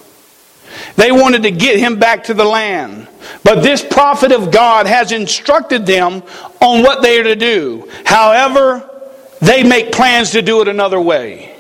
[0.96, 3.08] They wanted to get him back to the land.
[3.44, 6.22] But this prophet of God has instructed them
[6.60, 7.88] on what they are to do.
[8.04, 8.88] However,
[9.40, 11.54] they make plans to do it another way.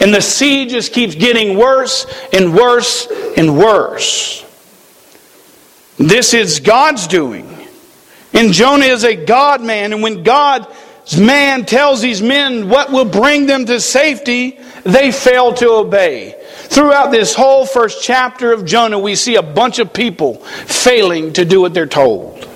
[0.00, 4.44] And the sea just keeps getting worse and worse and worse.
[5.98, 7.49] This is God's doing.
[8.32, 9.92] And Jonah is a God man.
[9.92, 15.52] And when God's man tells these men what will bring them to safety, they fail
[15.54, 16.36] to obey.
[16.70, 21.44] Throughout this whole first chapter of Jonah, we see a bunch of people failing to
[21.44, 22.46] do what they're told.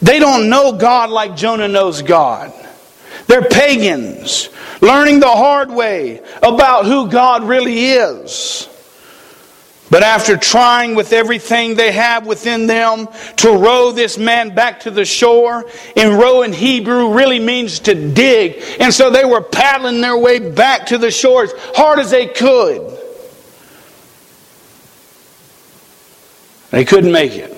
[0.00, 2.52] They don't know God like Jonah knows God.
[3.26, 4.48] They're pagans,
[4.80, 8.68] learning the hard way about who God really is.
[9.90, 14.90] But after trying with everything they have within them to row this man back to
[14.90, 15.64] the shore,
[15.96, 18.62] and row in Hebrew really means to dig.
[18.80, 22.26] And so they were paddling their way back to the shore as hard as they
[22.26, 22.98] could.
[26.70, 27.54] They couldn't make it.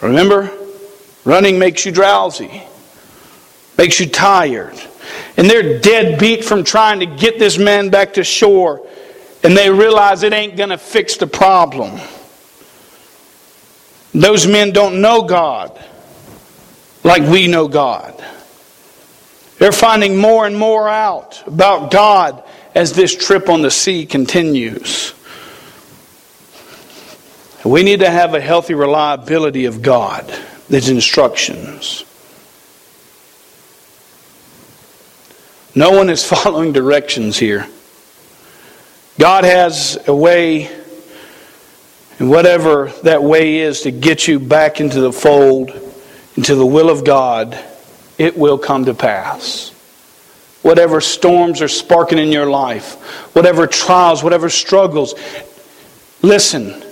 [0.00, 0.50] Remember?
[1.26, 2.62] Running makes you drowsy,
[3.76, 4.80] makes you tired.
[5.36, 8.86] And they're dead beat from trying to get this man back to shore
[9.42, 11.98] and they realize it ain't going to fix the problem.
[14.12, 15.78] Those men don't know God
[17.04, 18.22] like we know God.
[19.58, 22.42] They're finding more and more out about God
[22.74, 25.14] as this trip on the sea continues.
[27.64, 30.30] We need to have a healthy reliability of God,
[30.68, 32.04] His instructions.
[35.74, 37.68] No one is following directions here.
[39.20, 40.74] God has a way,
[42.18, 45.72] and whatever that way is to get you back into the fold,
[46.38, 47.62] into the will of God,
[48.16, 49.72] it will come to pass.
[50.62, 52.94] Whatever storms are sparking in your life,
[53.34, 55.14] whatever trials, whatever struggles,
[56.22, 56.82] listen.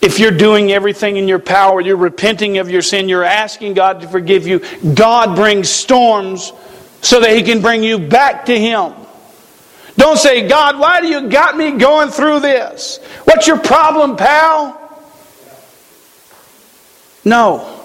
[0.00, 4.02] If you're doing everything in your power, you're repenting of your sin, you're asking God
[4.02, 4.60] to forgive you,
[4.94, 6.52] God brings storms
[7.00, 8.92] so that He can bring you back to Him.
[9.96, 12.98] Don't say, God, why do you got me going through this?
[13.24, 14.78] What's your problem, pal?
[17.24, 17.80] No.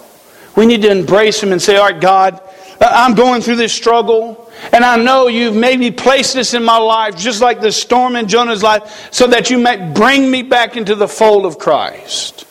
[0.55, 2.41] We need to embrace Him and say, All right, God,
[2.81, 7.17] I'm going through this struggle, and I know you've maybe placed this in my life,
[7.17, 10.95] just like the storm in Jonah's life, so that you might bring me back into
[10.95, 12.45] the fold of Christ.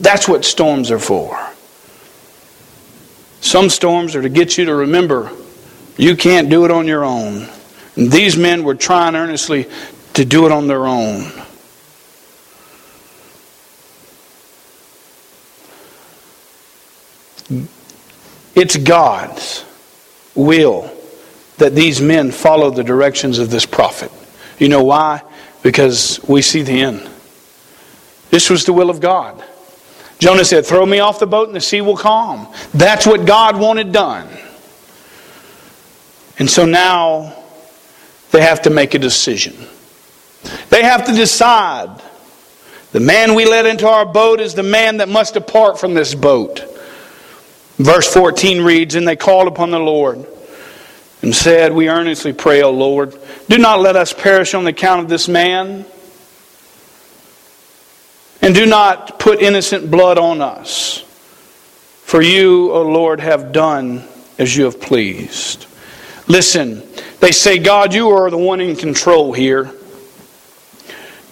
[0.00, 1.38] That's what storms are for.
[3.40, 5.30] Some storms are to get you to remember
[5.96, 7.48] you can't do it on your own.
[7.98, 9.66] These men were trying earnestly
[10.14, 11.32] to do it on their own.
[18.54, 19.64] It's God's
[20.36, 20.92] will
[21.56, 24.12] that these men follow the directions of this prophet.
[24.60, 25.22] You know why?
[25.64, 27.08] Because we see the end.
[28.30, 29.42] This was the will of God.
[30.20, 32.46] Jonah said, Throw me off the boat and the sea will calm.
[32.74, 34.28] That's what God wanted done.
[36.38, 37.34] And so now
[38.30, 39.56] they have to make a decision.
[40.70, 42.02] They have to decide
[42.92, 46.14] the man we let into our boat is the man that must depart from this
[46.14, 46.64] boat.
[47.76, 50.26] Verse 14 reads, And they called upon the Lord
[51.22, 53.14] and said, We earnestly pray, O Lord,
[53.48, 55.84] do not let us perish on the account of this man,
[58.40, 61.04] and do not put innocent blood on us.
[62.04, 64.08] For you, O Lord, have done
[64.38, 65.67] as you have pleased.
[66.28, 66.82] Listen,
[67.20, 69.72] they say, God, you are the one in control here.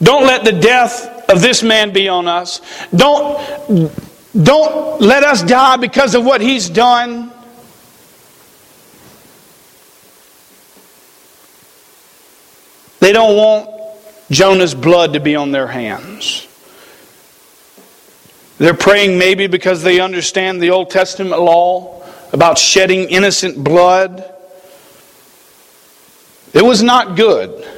[0.02, 2.60] Don't let the death of this man be on us.
[2.94, 3.92] Don't,
[4.42, 7.32] don't let us die because of what he's done.
[13.00, 13.70] They don't want
[14.30, 16.46] Jonah's blood to be on their hands.
[18.58, 24.35] They're praying maybe because they understand the Old Testament law about shedding innocent blood.
[26.56, 27.68] It was not good.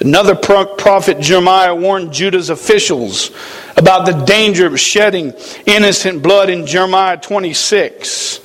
[0.00, 3.30] Another prophet, Jeremiah, warned Judah's officials
[3.76, 5.32] about the danger of shedding
[5.64, 8.40] innocent blood in Jeremiah 26.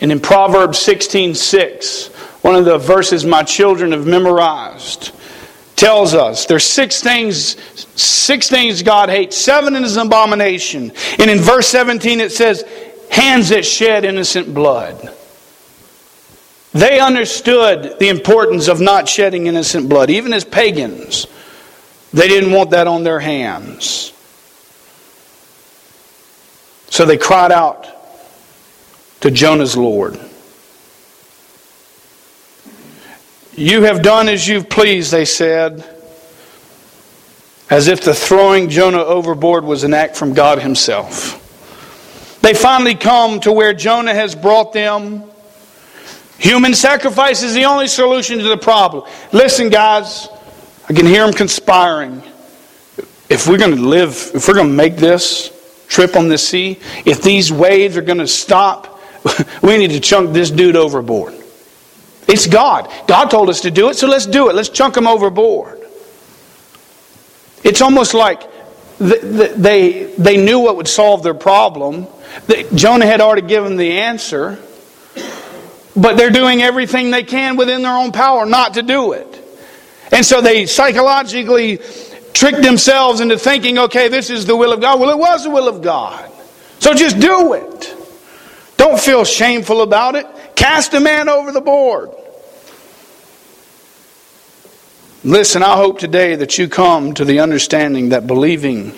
[0.00, 2.06] And in Proverbs 16 6,
[2.42, 5.10] one of the verses my children have memorized,
[5.74, 7.56] tells us there's six things
[8.00, 9.36] six things God hates.
[9.36, 10.92] Seven is an abomination.
[11.18, 12.62] And in verse 17 it says,
[13.10, 15.15] hands that shed innocent blood.
[16.76, 21.26] They understood the importance of not shedding innocent blood, even as pagans.
[22.12, 24.12] They didn't want that on their hands.
[26.90, 27.86] So they cried out
[29.20, 30.20] to Jonah's Lord.
[33.54, 35.82] You have done as you've pleased, they said,
[37.70, 41.42] as if the throwing Jonah overboard was an act from God Himself.
[42.42, 45.30] They finally come to where Jonah has brought them
[46.38, 49.04] Human sacrifice is the only solution to the problem.
[49.32, 50.28] Listen, guys,
[50.88, 52.22] I can hear them conspiring.
[53.28, 55.50] If we're going to live, if we're going to make this
[55.88, 59.00] trip on the sea, if these waves are going to stop,
[59.62, 61.34] we need to chunk this dude overboard.
[62.28, 62.92] It's God.
[63.06, 64.54] God told us to do it, so let's do it.
[64.54, 65.80] Let's chunk him overboard.
[67.64, 68.42] It's almost like
[68.98, 72.06] they, they knew what would solve their problem.
[72.74, 74.58] Jonah had already given the answer,
[75.96, 79.26] but they're doing everything they can within their own power not to do it.
[80.12, 81.78] And so they psychologically
[82.32, 85.00] trick themselves into thinking, okay, this is the will of God.
[85.00, 86.30] Well, it was the will of God.
[86.78, 87.96] So just do it.
[88.76, 90.26] Don't feel shameful about it.
[90.54, 92.10] Cast a man over the board.
[95.24, 98.92] Listen, I hope today that you come to the understanding that believing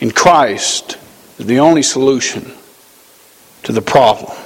[0.00, 0.98] in Christ
[1.38, 2.52] is the only solution
[3.62, 4.36] to the problem.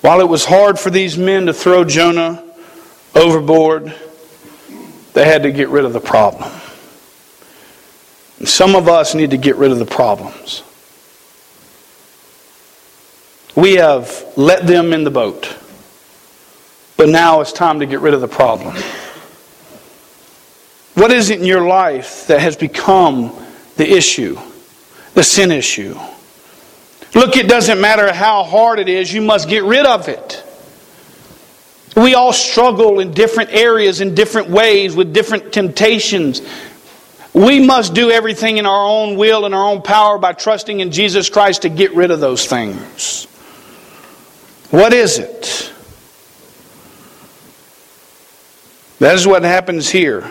[0.00, 2.44] While it was hard for these men to throw Jonah
[3.14, 3.94] overboard,
[5.12, 6.50] they had to get rid of the problem.
[8.38, 10.62] And some of us need to get rid of the problems.
[13.56, 15.56] We have let them in the boat,
[16.96, 18.76] but now it's time to get rid of the problem.
[20.94, 23.32] What is it in your life that has become
[23.76, 24.38] the issue,
[25.14, 25.98] the sin issue?
[27.14, 30.44] Look, it doesn't matter how hard it is, you must get rid of it.
[31.96, 36.42] We all struggle in different areas, in different ways, with different temptations.
[37.32, 40.92] We must do everything in our own will and our own power by trusting in
[40.92, 43.24] Jesus Christ to get rid of those things.
[44.70, 45.72] What is it?
[48.98, 50.30] That is what happens here.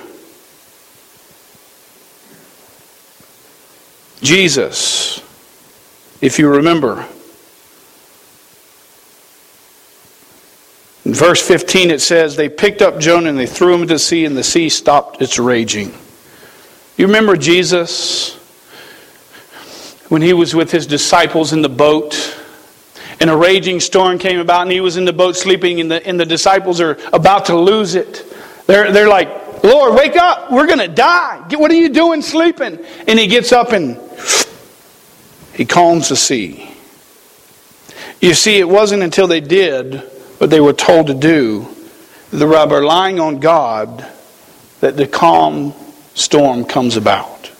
[4.21, 5.21] Jesus
[6.21, 7.07] if you remember.
[11.05, 13.99] In verse 15 it says, They picked up Jonah and they threw him into the
[13.99, 15.93] sea, and the sea stopped its raging.
[16.97, 18.35] You remember Jesus
[20.09, 22.35] when he was with his disciples in the boat?
[23.19, 26.05] And a raging storm came about, and he was in the boat sleeping, and the,
[26.05, 28.25] and the disciples are about to lose it.
[28.67, 30.51] They're, they're like, Lord, wake up.
[30.51, 31.47] We're going to die.
[31.51, 32.83] What are you doing sleeping?
[33.07, 33.97] And he gets up and
[35.57, 36.69] he calms the sea.
[38.21, 39.95] You see, it wasn't until they did
[40.37, 41.67] what they were told to do,
[42.29, 44.07] the rubber relying on God,
[44.81, 45.73] that the calm
[46.13, 47.51] storm comes about.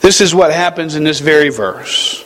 [0.00, 2.24] This is what happens in this very verse.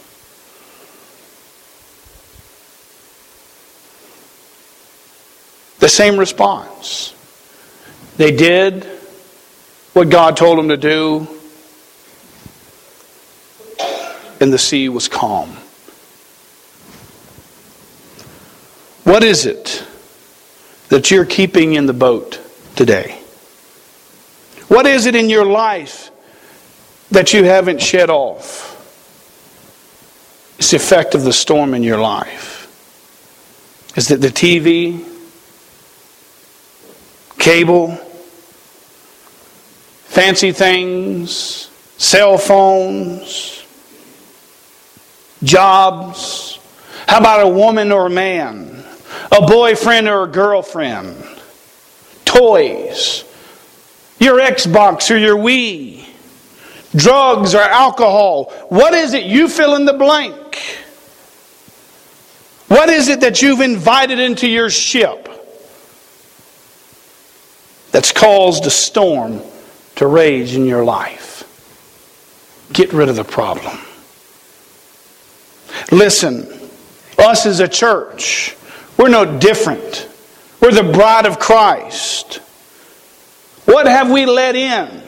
[5.81, 7.15] The same response.
[8.17, 8.85] They did
[9.93, 11.27] what God told them to do.
[14.43, 15.49] And the sea was calm.
[19.05, 19.87] What is it
[20.89, 22.41] that you're keeping in the boat
[22.75, 23.21] today?
[24.67, 26.11] What is it in your life
[27.13, 28.71] that you haven't shed off?
[30.59, 32.67] It's the effect of the storm in your life.
[33.97, 35.05] Is it the TV,
[37.39, 37.95] cable,
[40.07, 43.62] fancy things, cell phones,
[45.45, 46.59] jobs?
[47.07, 48.85] How about a woman or a man?
[49.31, 51.23] A boyfriend or a girlfriend?
[52.25, 53.25] Toys?
[54.19, 56.05] Your Xbox or your Wii?
[56.95, 58.53] Drugs or alcohol?
[58.69, 59.25] What is it?
[59.25, 60.57] You fill in the blank.
[62.69, 65.29] What is it that you've invited into your ship
[67.91, 69.43] that's caused a storm
[69.97, 71.45] to rage in your life?
[72.73, 73.79] Get rid of the problem.
[75.91, 76.47] Listen,
[77.19, 78.57] us as a church,
[78.97, 80.09] we're no different.
[80.61, 82.37] We're the bride of Christ.
[83.65, 85.03] What have we let in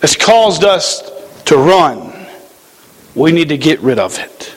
[0.00, 1.02] that's caused us
[1.44, 2.14] to run?
[3.14, 4.54] We need to get rid of it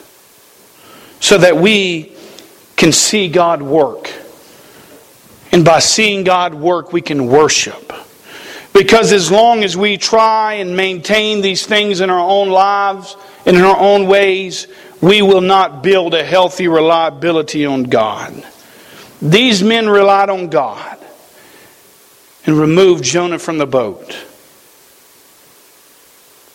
[1.20, 2.12] so that we
[2.76, 4.12] can see God work.
[5.52, 7.92] And by seeing God work, we can worship.
[8.72, 13.56] Because as long as we try and maintain these things in our own lives, and
[13.56, 14.66] in our own ways,
[15.00, 18.44] we will not build a healthy reliability on God.
[19.20, 20.98] These men relied on God
[22.46, 24.16] and removed Jonah from the boat.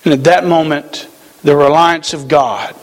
[0.03, 1.07] And at that moment,
[1.43, 2.75] the reliance of God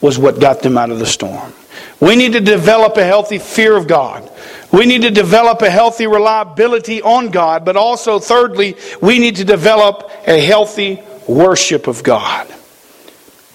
[0.00, 1.52] was what got them out of the storm.
[2.00, 4.30] We need to develop a healthy fear of God.
[4.72, 9.44] We need to develop a healthy reliability on God, but also, thirdly, we need to
[9.44, 12.52] develop a healthy worship of God.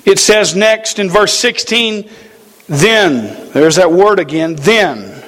[0.05, 2.09] It says next in verse 16,
[2.67, 5.23] then, there's that word again, then,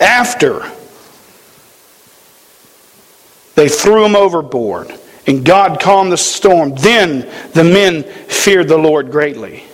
[0.00, 0.70] after
[3.54, 4.92] they threw him overboard
[5.26, 7.20] and God calmed the storm, then
[7.52, 9.64] the men feared the Lord greatly.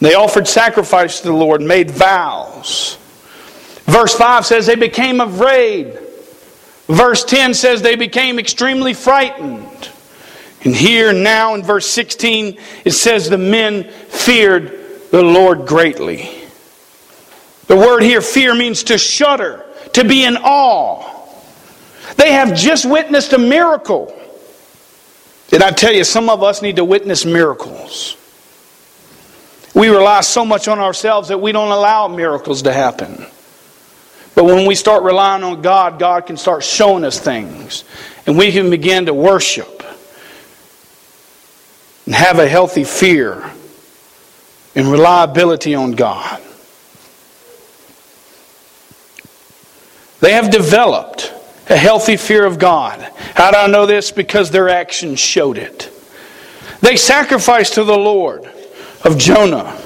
[0.00, 2.98] They offered sacrifice to the Lord, made vows.
[3.84, 5.98] Verse 5 says they became afraid.
[6.88, 9.90] Verse 10 says they became extremely frightened.
[10.64, 16.30] And here now in verse 16, it says the men feared the Lord greatly.
[17.66, 21.10] The word here, fear, means to shudder, to be in awe.
[22.16, 24.14] They have just witnessed a miracle.
[25.48, 28.16] Did I tell you, some of us need to witness miracles.
[29.74, 33.26] We rely so much on ourselves that we don't allow miracles to happen.
[34.34, 37.84] But when we start relying on God, God can start showing us things.
[38.26, 39.83] And we can begin to worship
[42.14, 43.42] and have a healthy fear
[44.76, 46.40] and reliability on God.
[50.20, 51.34] They have developed
[51.68, 53.00] a healthy fear of God.
[53.34, 54.12] How do I know this?
[54.12, 55.90] Because their actions showed it.
[56.82, 58.48] They sacrificed to the Lord
[59.02, 59.76] of Jonah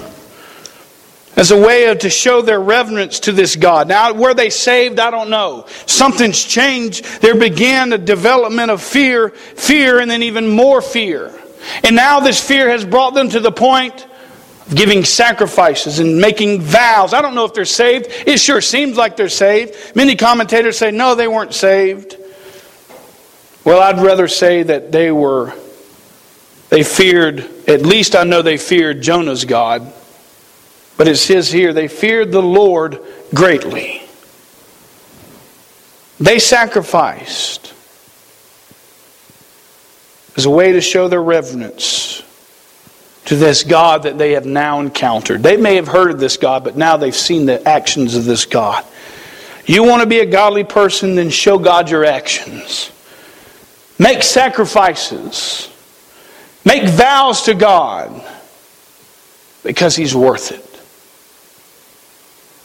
[1.35, 3.89] as a way of, to show their reverence to this God.
[3.89, 4.99] Now, were they saved?
[4.99, 5.65] I don't know.
[5.87, 7.07] Something's changed.
[7.23, 11.33] There began a development of fear, fear, and then even more fear.
[11.85, 14.07] And now this fear has brought them to the point
[14.67, 17.13] of giving sacrifices and making vows.
[17.13, 18.07] I don't know if they're saved.
[18.27, 19.97] It sure seems like they're saved.
[19.97, 22.17] Many commentators say, no, they weren't saved.
[23.65, 25.55] Well, I'd rather say that they were,
[26.71, 29.93] they feared, at least I know they feared Jonah's God
[30.99, 32.99] but it says here, they feared the Lord
[33.33, 34.03] greatly.
[36.19, 37.68] They sacrificed
[40.39, 42.23] as a way to show their reverence
[43.25, 45.43] to this God that they have now encountered.
[45.43, 48.47] They may have heard of this God, but now they've seen the actions of this
[48.47, 48.85] God.
[49.67, 52.93] You want to be a godly person, then show God your actions.
[53.99, 55.69] Make sacrifices.
[56.65, 58.25] Make vows to God
[59.65, 60.65] because He's worth it.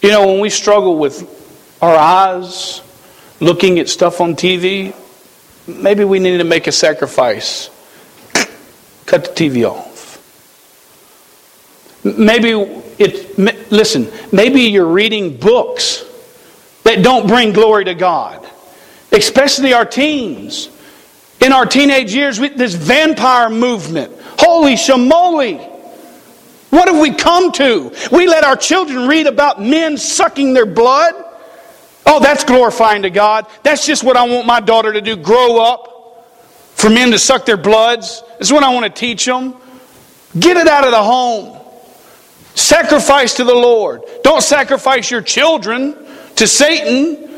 [0.06, 1.28] You know, when we struggle with
[1.82, 2.82] our eyes,
[3.40, 4.94] looking at stuff on TV,
[5.68, 7.70] maybe we need to make a sacrifice.
[9.06, 9.94] Cut the TV off.
[12.04, 13.38] Maybe it,
[13.72, 16.04] listen, maybe you're reading books
[16.84, 18.46] that don't bring glory to God,
[19.12, 20.70] especially our teens.
[21.40, 24.14] In our teenage years, with this vampire movement.
[24.40, 25.60] Holy shamoli!
[26.70, 27.94] What have we come to?
[28.12, 31.14] We let our children read about men sucking their blood.
[32.06, 33.48] Oh, that's glorifying to God.
[33.64, 35.94] That's just what I want my daughter to do grow up
[36.76, 38.24] for men to suck their bloods.
[38.40, 39.56] This is what I want to teach them.
[40.38, 41.60] Get it out of the home.
[42.56, 44.04] Sacrifice to the Lord.
[44.24, 45.96] Don't sacrifice your children
[46.36, 47.30] to Satan.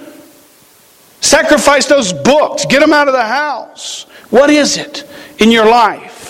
[1.21, 2.65] Sacrifice those books.
[2.65, 4.03] Get them out of the house.
[4.29, 5.07] What is it
[5.39, 6.23] in your life?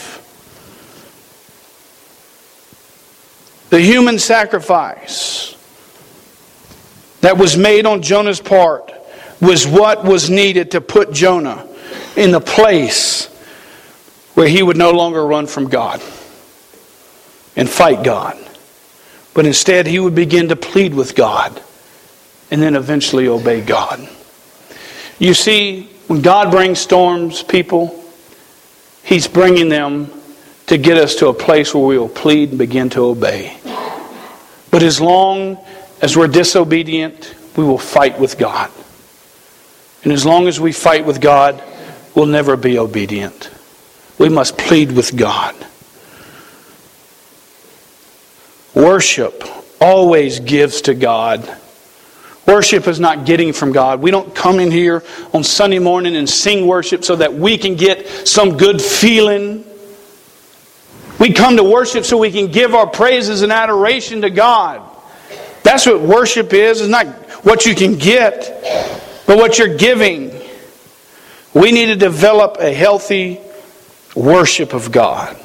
[3.70, 5.55] The human sacrifice
[7.26, 8.94] that was made on Jonah's part
[9.42, 11.68] was what was needed to put Jonah
[12.16, 13.26] in the place
[14.36, 16.02] where he would no longer run from God
[17.56, 18.38] and fight God.
[19.34, 21.62] But instead, he would begin to plead with God
[22.52, 24.08] and then eventually obey God.
[25.18, 28.04] You see, when God brings storms, people,
[29.04, 30.12] He's bringing them
[30.68, 33.58] to get us to a place where we will plead and begin to obey.
[34.72, 35.58] But as long
[36.06, 38.70] as we're disobedient, we will fight with God.
[40.04, 41.64] And as long as we fight with God,
[42.14, 43.50] we'll never be obedient.
[44.20, 45.56] We must plead with God.
[48.76, 49.44] Worship
[49.82, 51.44] always gives to God.
[52.46, 54.00] Worship is not getting from God.
[54.00, 55.04] We don't come in here
[55.34, 59.66] on Sunday morning and sing worship so that we can get some good feeling
[61.18, 64.95] we come to worship so we can give our praises and adoration to God.
[65.66, 66.80] That's what worship is.
[66.80, 67.08] It's not
[67.44, 68.62] what you can get,
[69.26, 70.30] but what you're giving.
[71.56, 73.40] We need to develop a healthy
[74.16, 75.36] worship of God.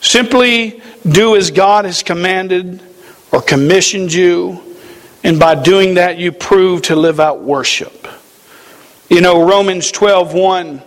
[0.00, 2.80] Simply do as God has commanded
[3.30, 4.62] or commissioned you,
[5.22, 8.08] and by doing that, you prove to live out worship.
[9.10, 10.82] You know, Romans 12 1,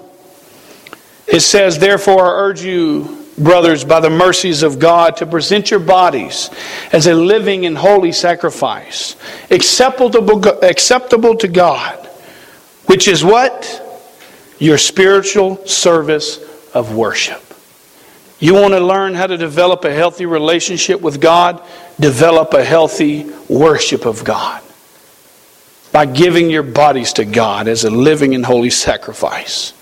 [1.27, 5.79] it says, Therefore, I urge you brothers, by the mercies of God, to present your
[5.79, 6.49] bodies
[6.91, 9.15] as a living and holy sacrifice,
[9.49, 11.97] acceptable, acceptable to God,
[12.85, 13.87] which is what?
[14.59, 16.39] Your spiritual service
[16.73, 17.41] of worship.
[18.39, 21.61] You want to learn how to develop a healthy relationship with God?
[21.99, 24.63] Develop a healthy worship of God
[25.91, 29.73] by giving your bodies to God as a living and holy sacrifice.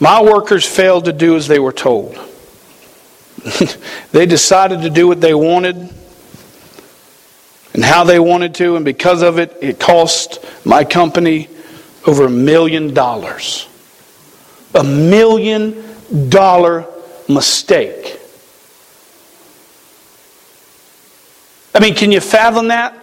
[0.00, 2.18] My workers failed to do as they were told.
[4.12, 5.76] they decided to do what they wanted
[7.74, 11.48] and how they wanted to, and because of it, it cost my company
[12.06, 13.68] over a million dollars.
[14.74, 15.84] A million
[16.28, 16.86] dollar
[17.28, 18.18] mistake.
[21.74, 22.96] I mean, can you fathom that?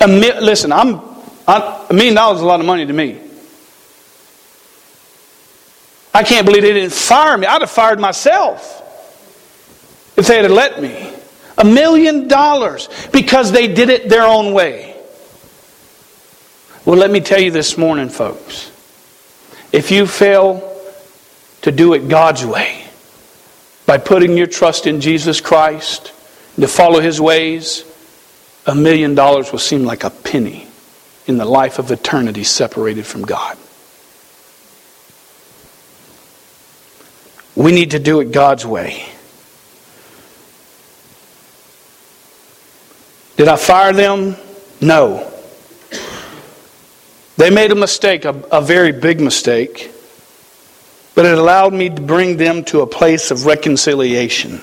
[0.00, 1.00] A mi- listen, I'm,
[1.46, 3.27] I, a million dollars is a lot of money to me.
[6.18, 7.46] I can't believe they didn't fire me.
[7.46, 8.82] I'd have fired myself
[10.16, 11.12] if they had let me.
[11.56, 15.00] A million dollars because they did it their own way.
[16.84, 18.72] Well, let me tell you this morning, folks.
[19.70, 20.76] If you fail
[21.62, 22.84] to do it God's way,
[23.86, 26.12] by putting your trust in Jesus Christ,
[26.56, 27.84] to follow His ways,
[28.66, 30.66] a million dollars will seem like a penny
[31.28, 33.56] in the life of eternity separated from God.
[37.58, 39.04] We need to do it God's way.
[43.36, 44.36] Did I fire them?
[44.80, 45.28] No.
[47.36, 49.90] They made a mistake, a, a, very big mistake,
[51.16, 54.62] but it allowed me to bring them to a place of reconciliation.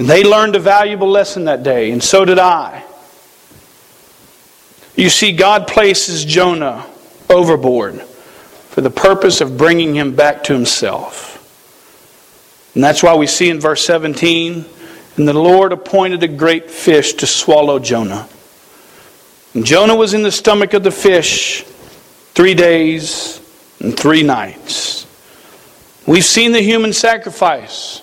[0.00, 2.82] And they learned a valuable lesson that day, and so did I.
[4.96, 6.86] You see, God places Jonah
[7.28, 8.04] overboard
[8.70, 11.36] for the purpose of bringing him back to himself.
[12.74, 14.64] And that's why we see in verse 17
[15.16, 18.28] and the Lord appointed a great fish to swallow Jonah.
[19.54, 21.64] And Jonah was in the stomach of the fish
[22.34, 23.40] three days
[23.80, 25.06] and three nights.
[26.06, 28.02] We've seen the human sacrifice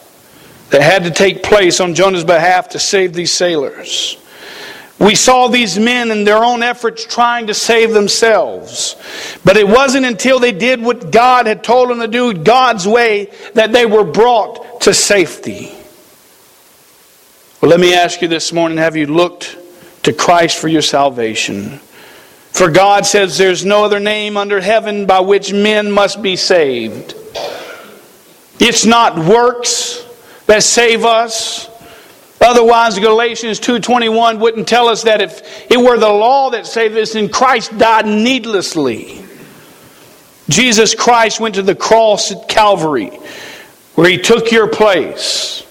[0.69, 4.17] that had to take place on Jonah's behalf to save these sailors.
[4.99, 8.95] We saw these men in their own efforts trying to save themselves.
[9.45, 13.31] But it wasn't until they did what God had told them to do God's way
[13.53, 15.71] that they were brought to safety.
[17.61, 19.57] Well, let me ask you this morning have you looked
[20.03, 21.79] to Christ for your salvation?
[22.51, 27.13] For God says there's no other name under heaven by which men must be saved.
[28.59, 30.03] It's not works
[30.47, 31.69] that save us.
[32.47, 37.11] Otherwise, Galatians 2.21 wouldn't tell us that if it were the law that saved us,
[37.11, 39.21] then Christ died needlessly.
[40.47, 43.09] Jesus Christ went to the cross at Calvary,
[43.95, 45.65] where he took your place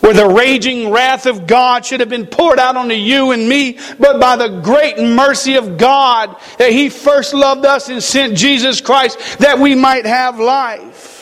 [0.00, 3.78] where the raging wrath of God should have been poured out onto you and me,
[3.98, 8.80] but by the great mercy of God that He first loved us and sent Jesus
[8.80, 11.14] Christ that we might have life.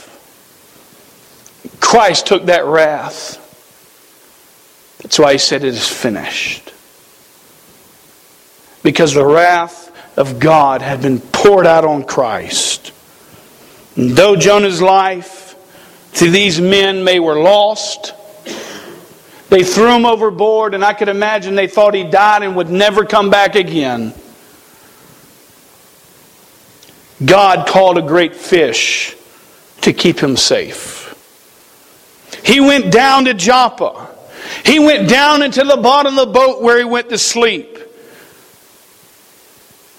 [1.80, 3.43] Christ took that wrath.
[5.04, 6.72] That's why He said it is finished.
[8.82, 12.92] Because the wrath of God had been poured out on Christ.
[13.96, 15.54] And though Jonah's life
[16.14, 18.14] to these men may were lost,
[19.50, 23.04] they threw him overboard, and I could imagine they thought he died and would never
[23.04, 24.14] come back again.
[27.24, 29.14] God called a great fish
[29.82, 31.02] to keep him safe.
[32.42, 34.13] He went down to Joppa.
[34.64, 37.78] He went down into the bottom of the boat where he went to sleep.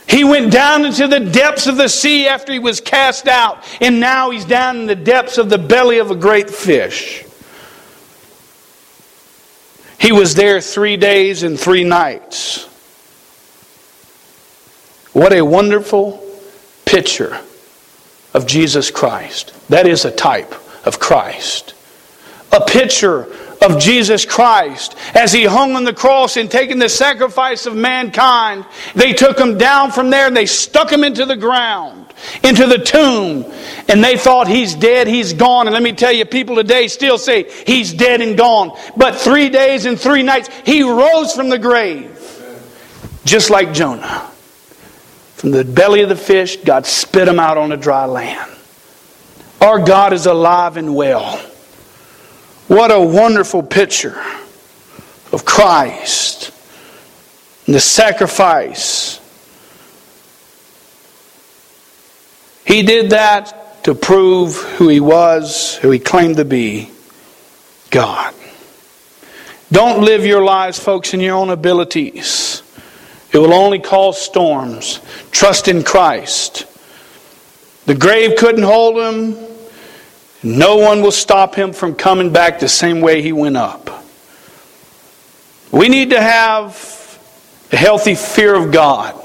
[0.08, 4.00] He went down into the depths of the sea after he was cast out, and
[4.00, 7.26] now he's down in the depths of the belly of a great fish.
[10.00, 12.66] He was there three days and three nights.
[15.14, 16.24] What a wonderful
[16.86, 17.40] picture
[18.34, 19.54] of Jesus Christ.
[19.70, 20.54] That is a type
[20.86, 21.74] of Christ.
[22.52, 23.28] A picture
[23.66, 28.66] of Jesus Christ as he hung on the cross and taking the sacrifice of mankind.
[28.94, 32.06] They took him down from there and they stuck him into the ground
[32.44, 33.46] into the tomb
[33.88, 35.68] and they thought he's dead, he's gone.
[35.68, 38.78] And let me tell you, people today still say he's dead and gone.
[38.96, 42.12] But three days and three nights, he rose from the grave.
[43.26, 44.32] Just like Jonah.
[45.36, 48.52] From the belly of the fish, God spit him out on a dry land.
[49.62, 51.40] Our God is alive and well.
[52.68, 54.20] What a wonderful picture
[55.32, 56.52] of Christ
[57.66, 59.20] and the sacrifice
[62.66, 66.90] He did that to prove who he was, who he claimed to be
[67.92, 68.34] God.
[69.72, 72.64] Don't live your lives, folks, in your own abilities.
[73.32, 75.00] It will only cause storms.
[75.32, 76.66] Trust in Christ.
[77.86, 79.45] The grave couldn't hold him.
[80.46, 84.06] No one will stop him from coming back the same way he went up.
[85.72, 87.20] We need to have
[87.72, 89.20] a healthy fear of God.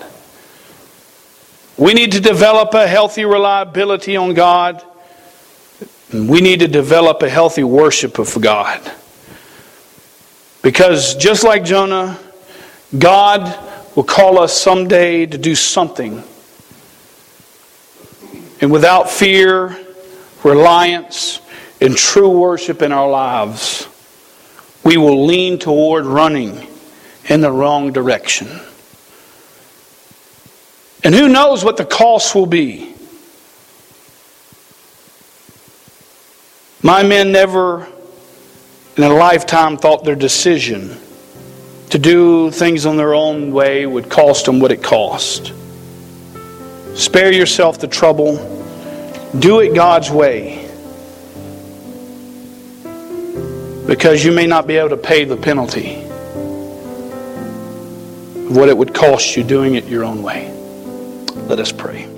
[1.77, 4.83] We need to develop a healthy reliability on God.
[6.11, 8.81] We need to develop a healthy worship of God.
[10.63, 12.19] Because just like Jonah,
[12.99, 13.59] God
[13.95, 16.25] will call us someday to do something.
[18.63, 19.77] And without fear,
[20.45, 21.41] reliance,
[21.81, 23.89] and true worship in our lives,
[24.85, 26.67] we will lean toward running
[27.29, 28.49] in the wrong direction.
[31.03, 32.95] And who knows what the cost will be?
[36.83, 37.87] My men never
[38.97, 40.99] in a lifetime thought their decision
[41.91, 45.53] to do things on their own way would cost them what it cost.
[46.95, 48.60] Spare yourself the trouble.
[49.39, 50.67] Do it God's way.
[53.87, 56.03] Because you may not be able to pay the penalty
[58.51, 60.53] of what it would cost you doing it your own way.
[61.49, 62.09] Let us pray.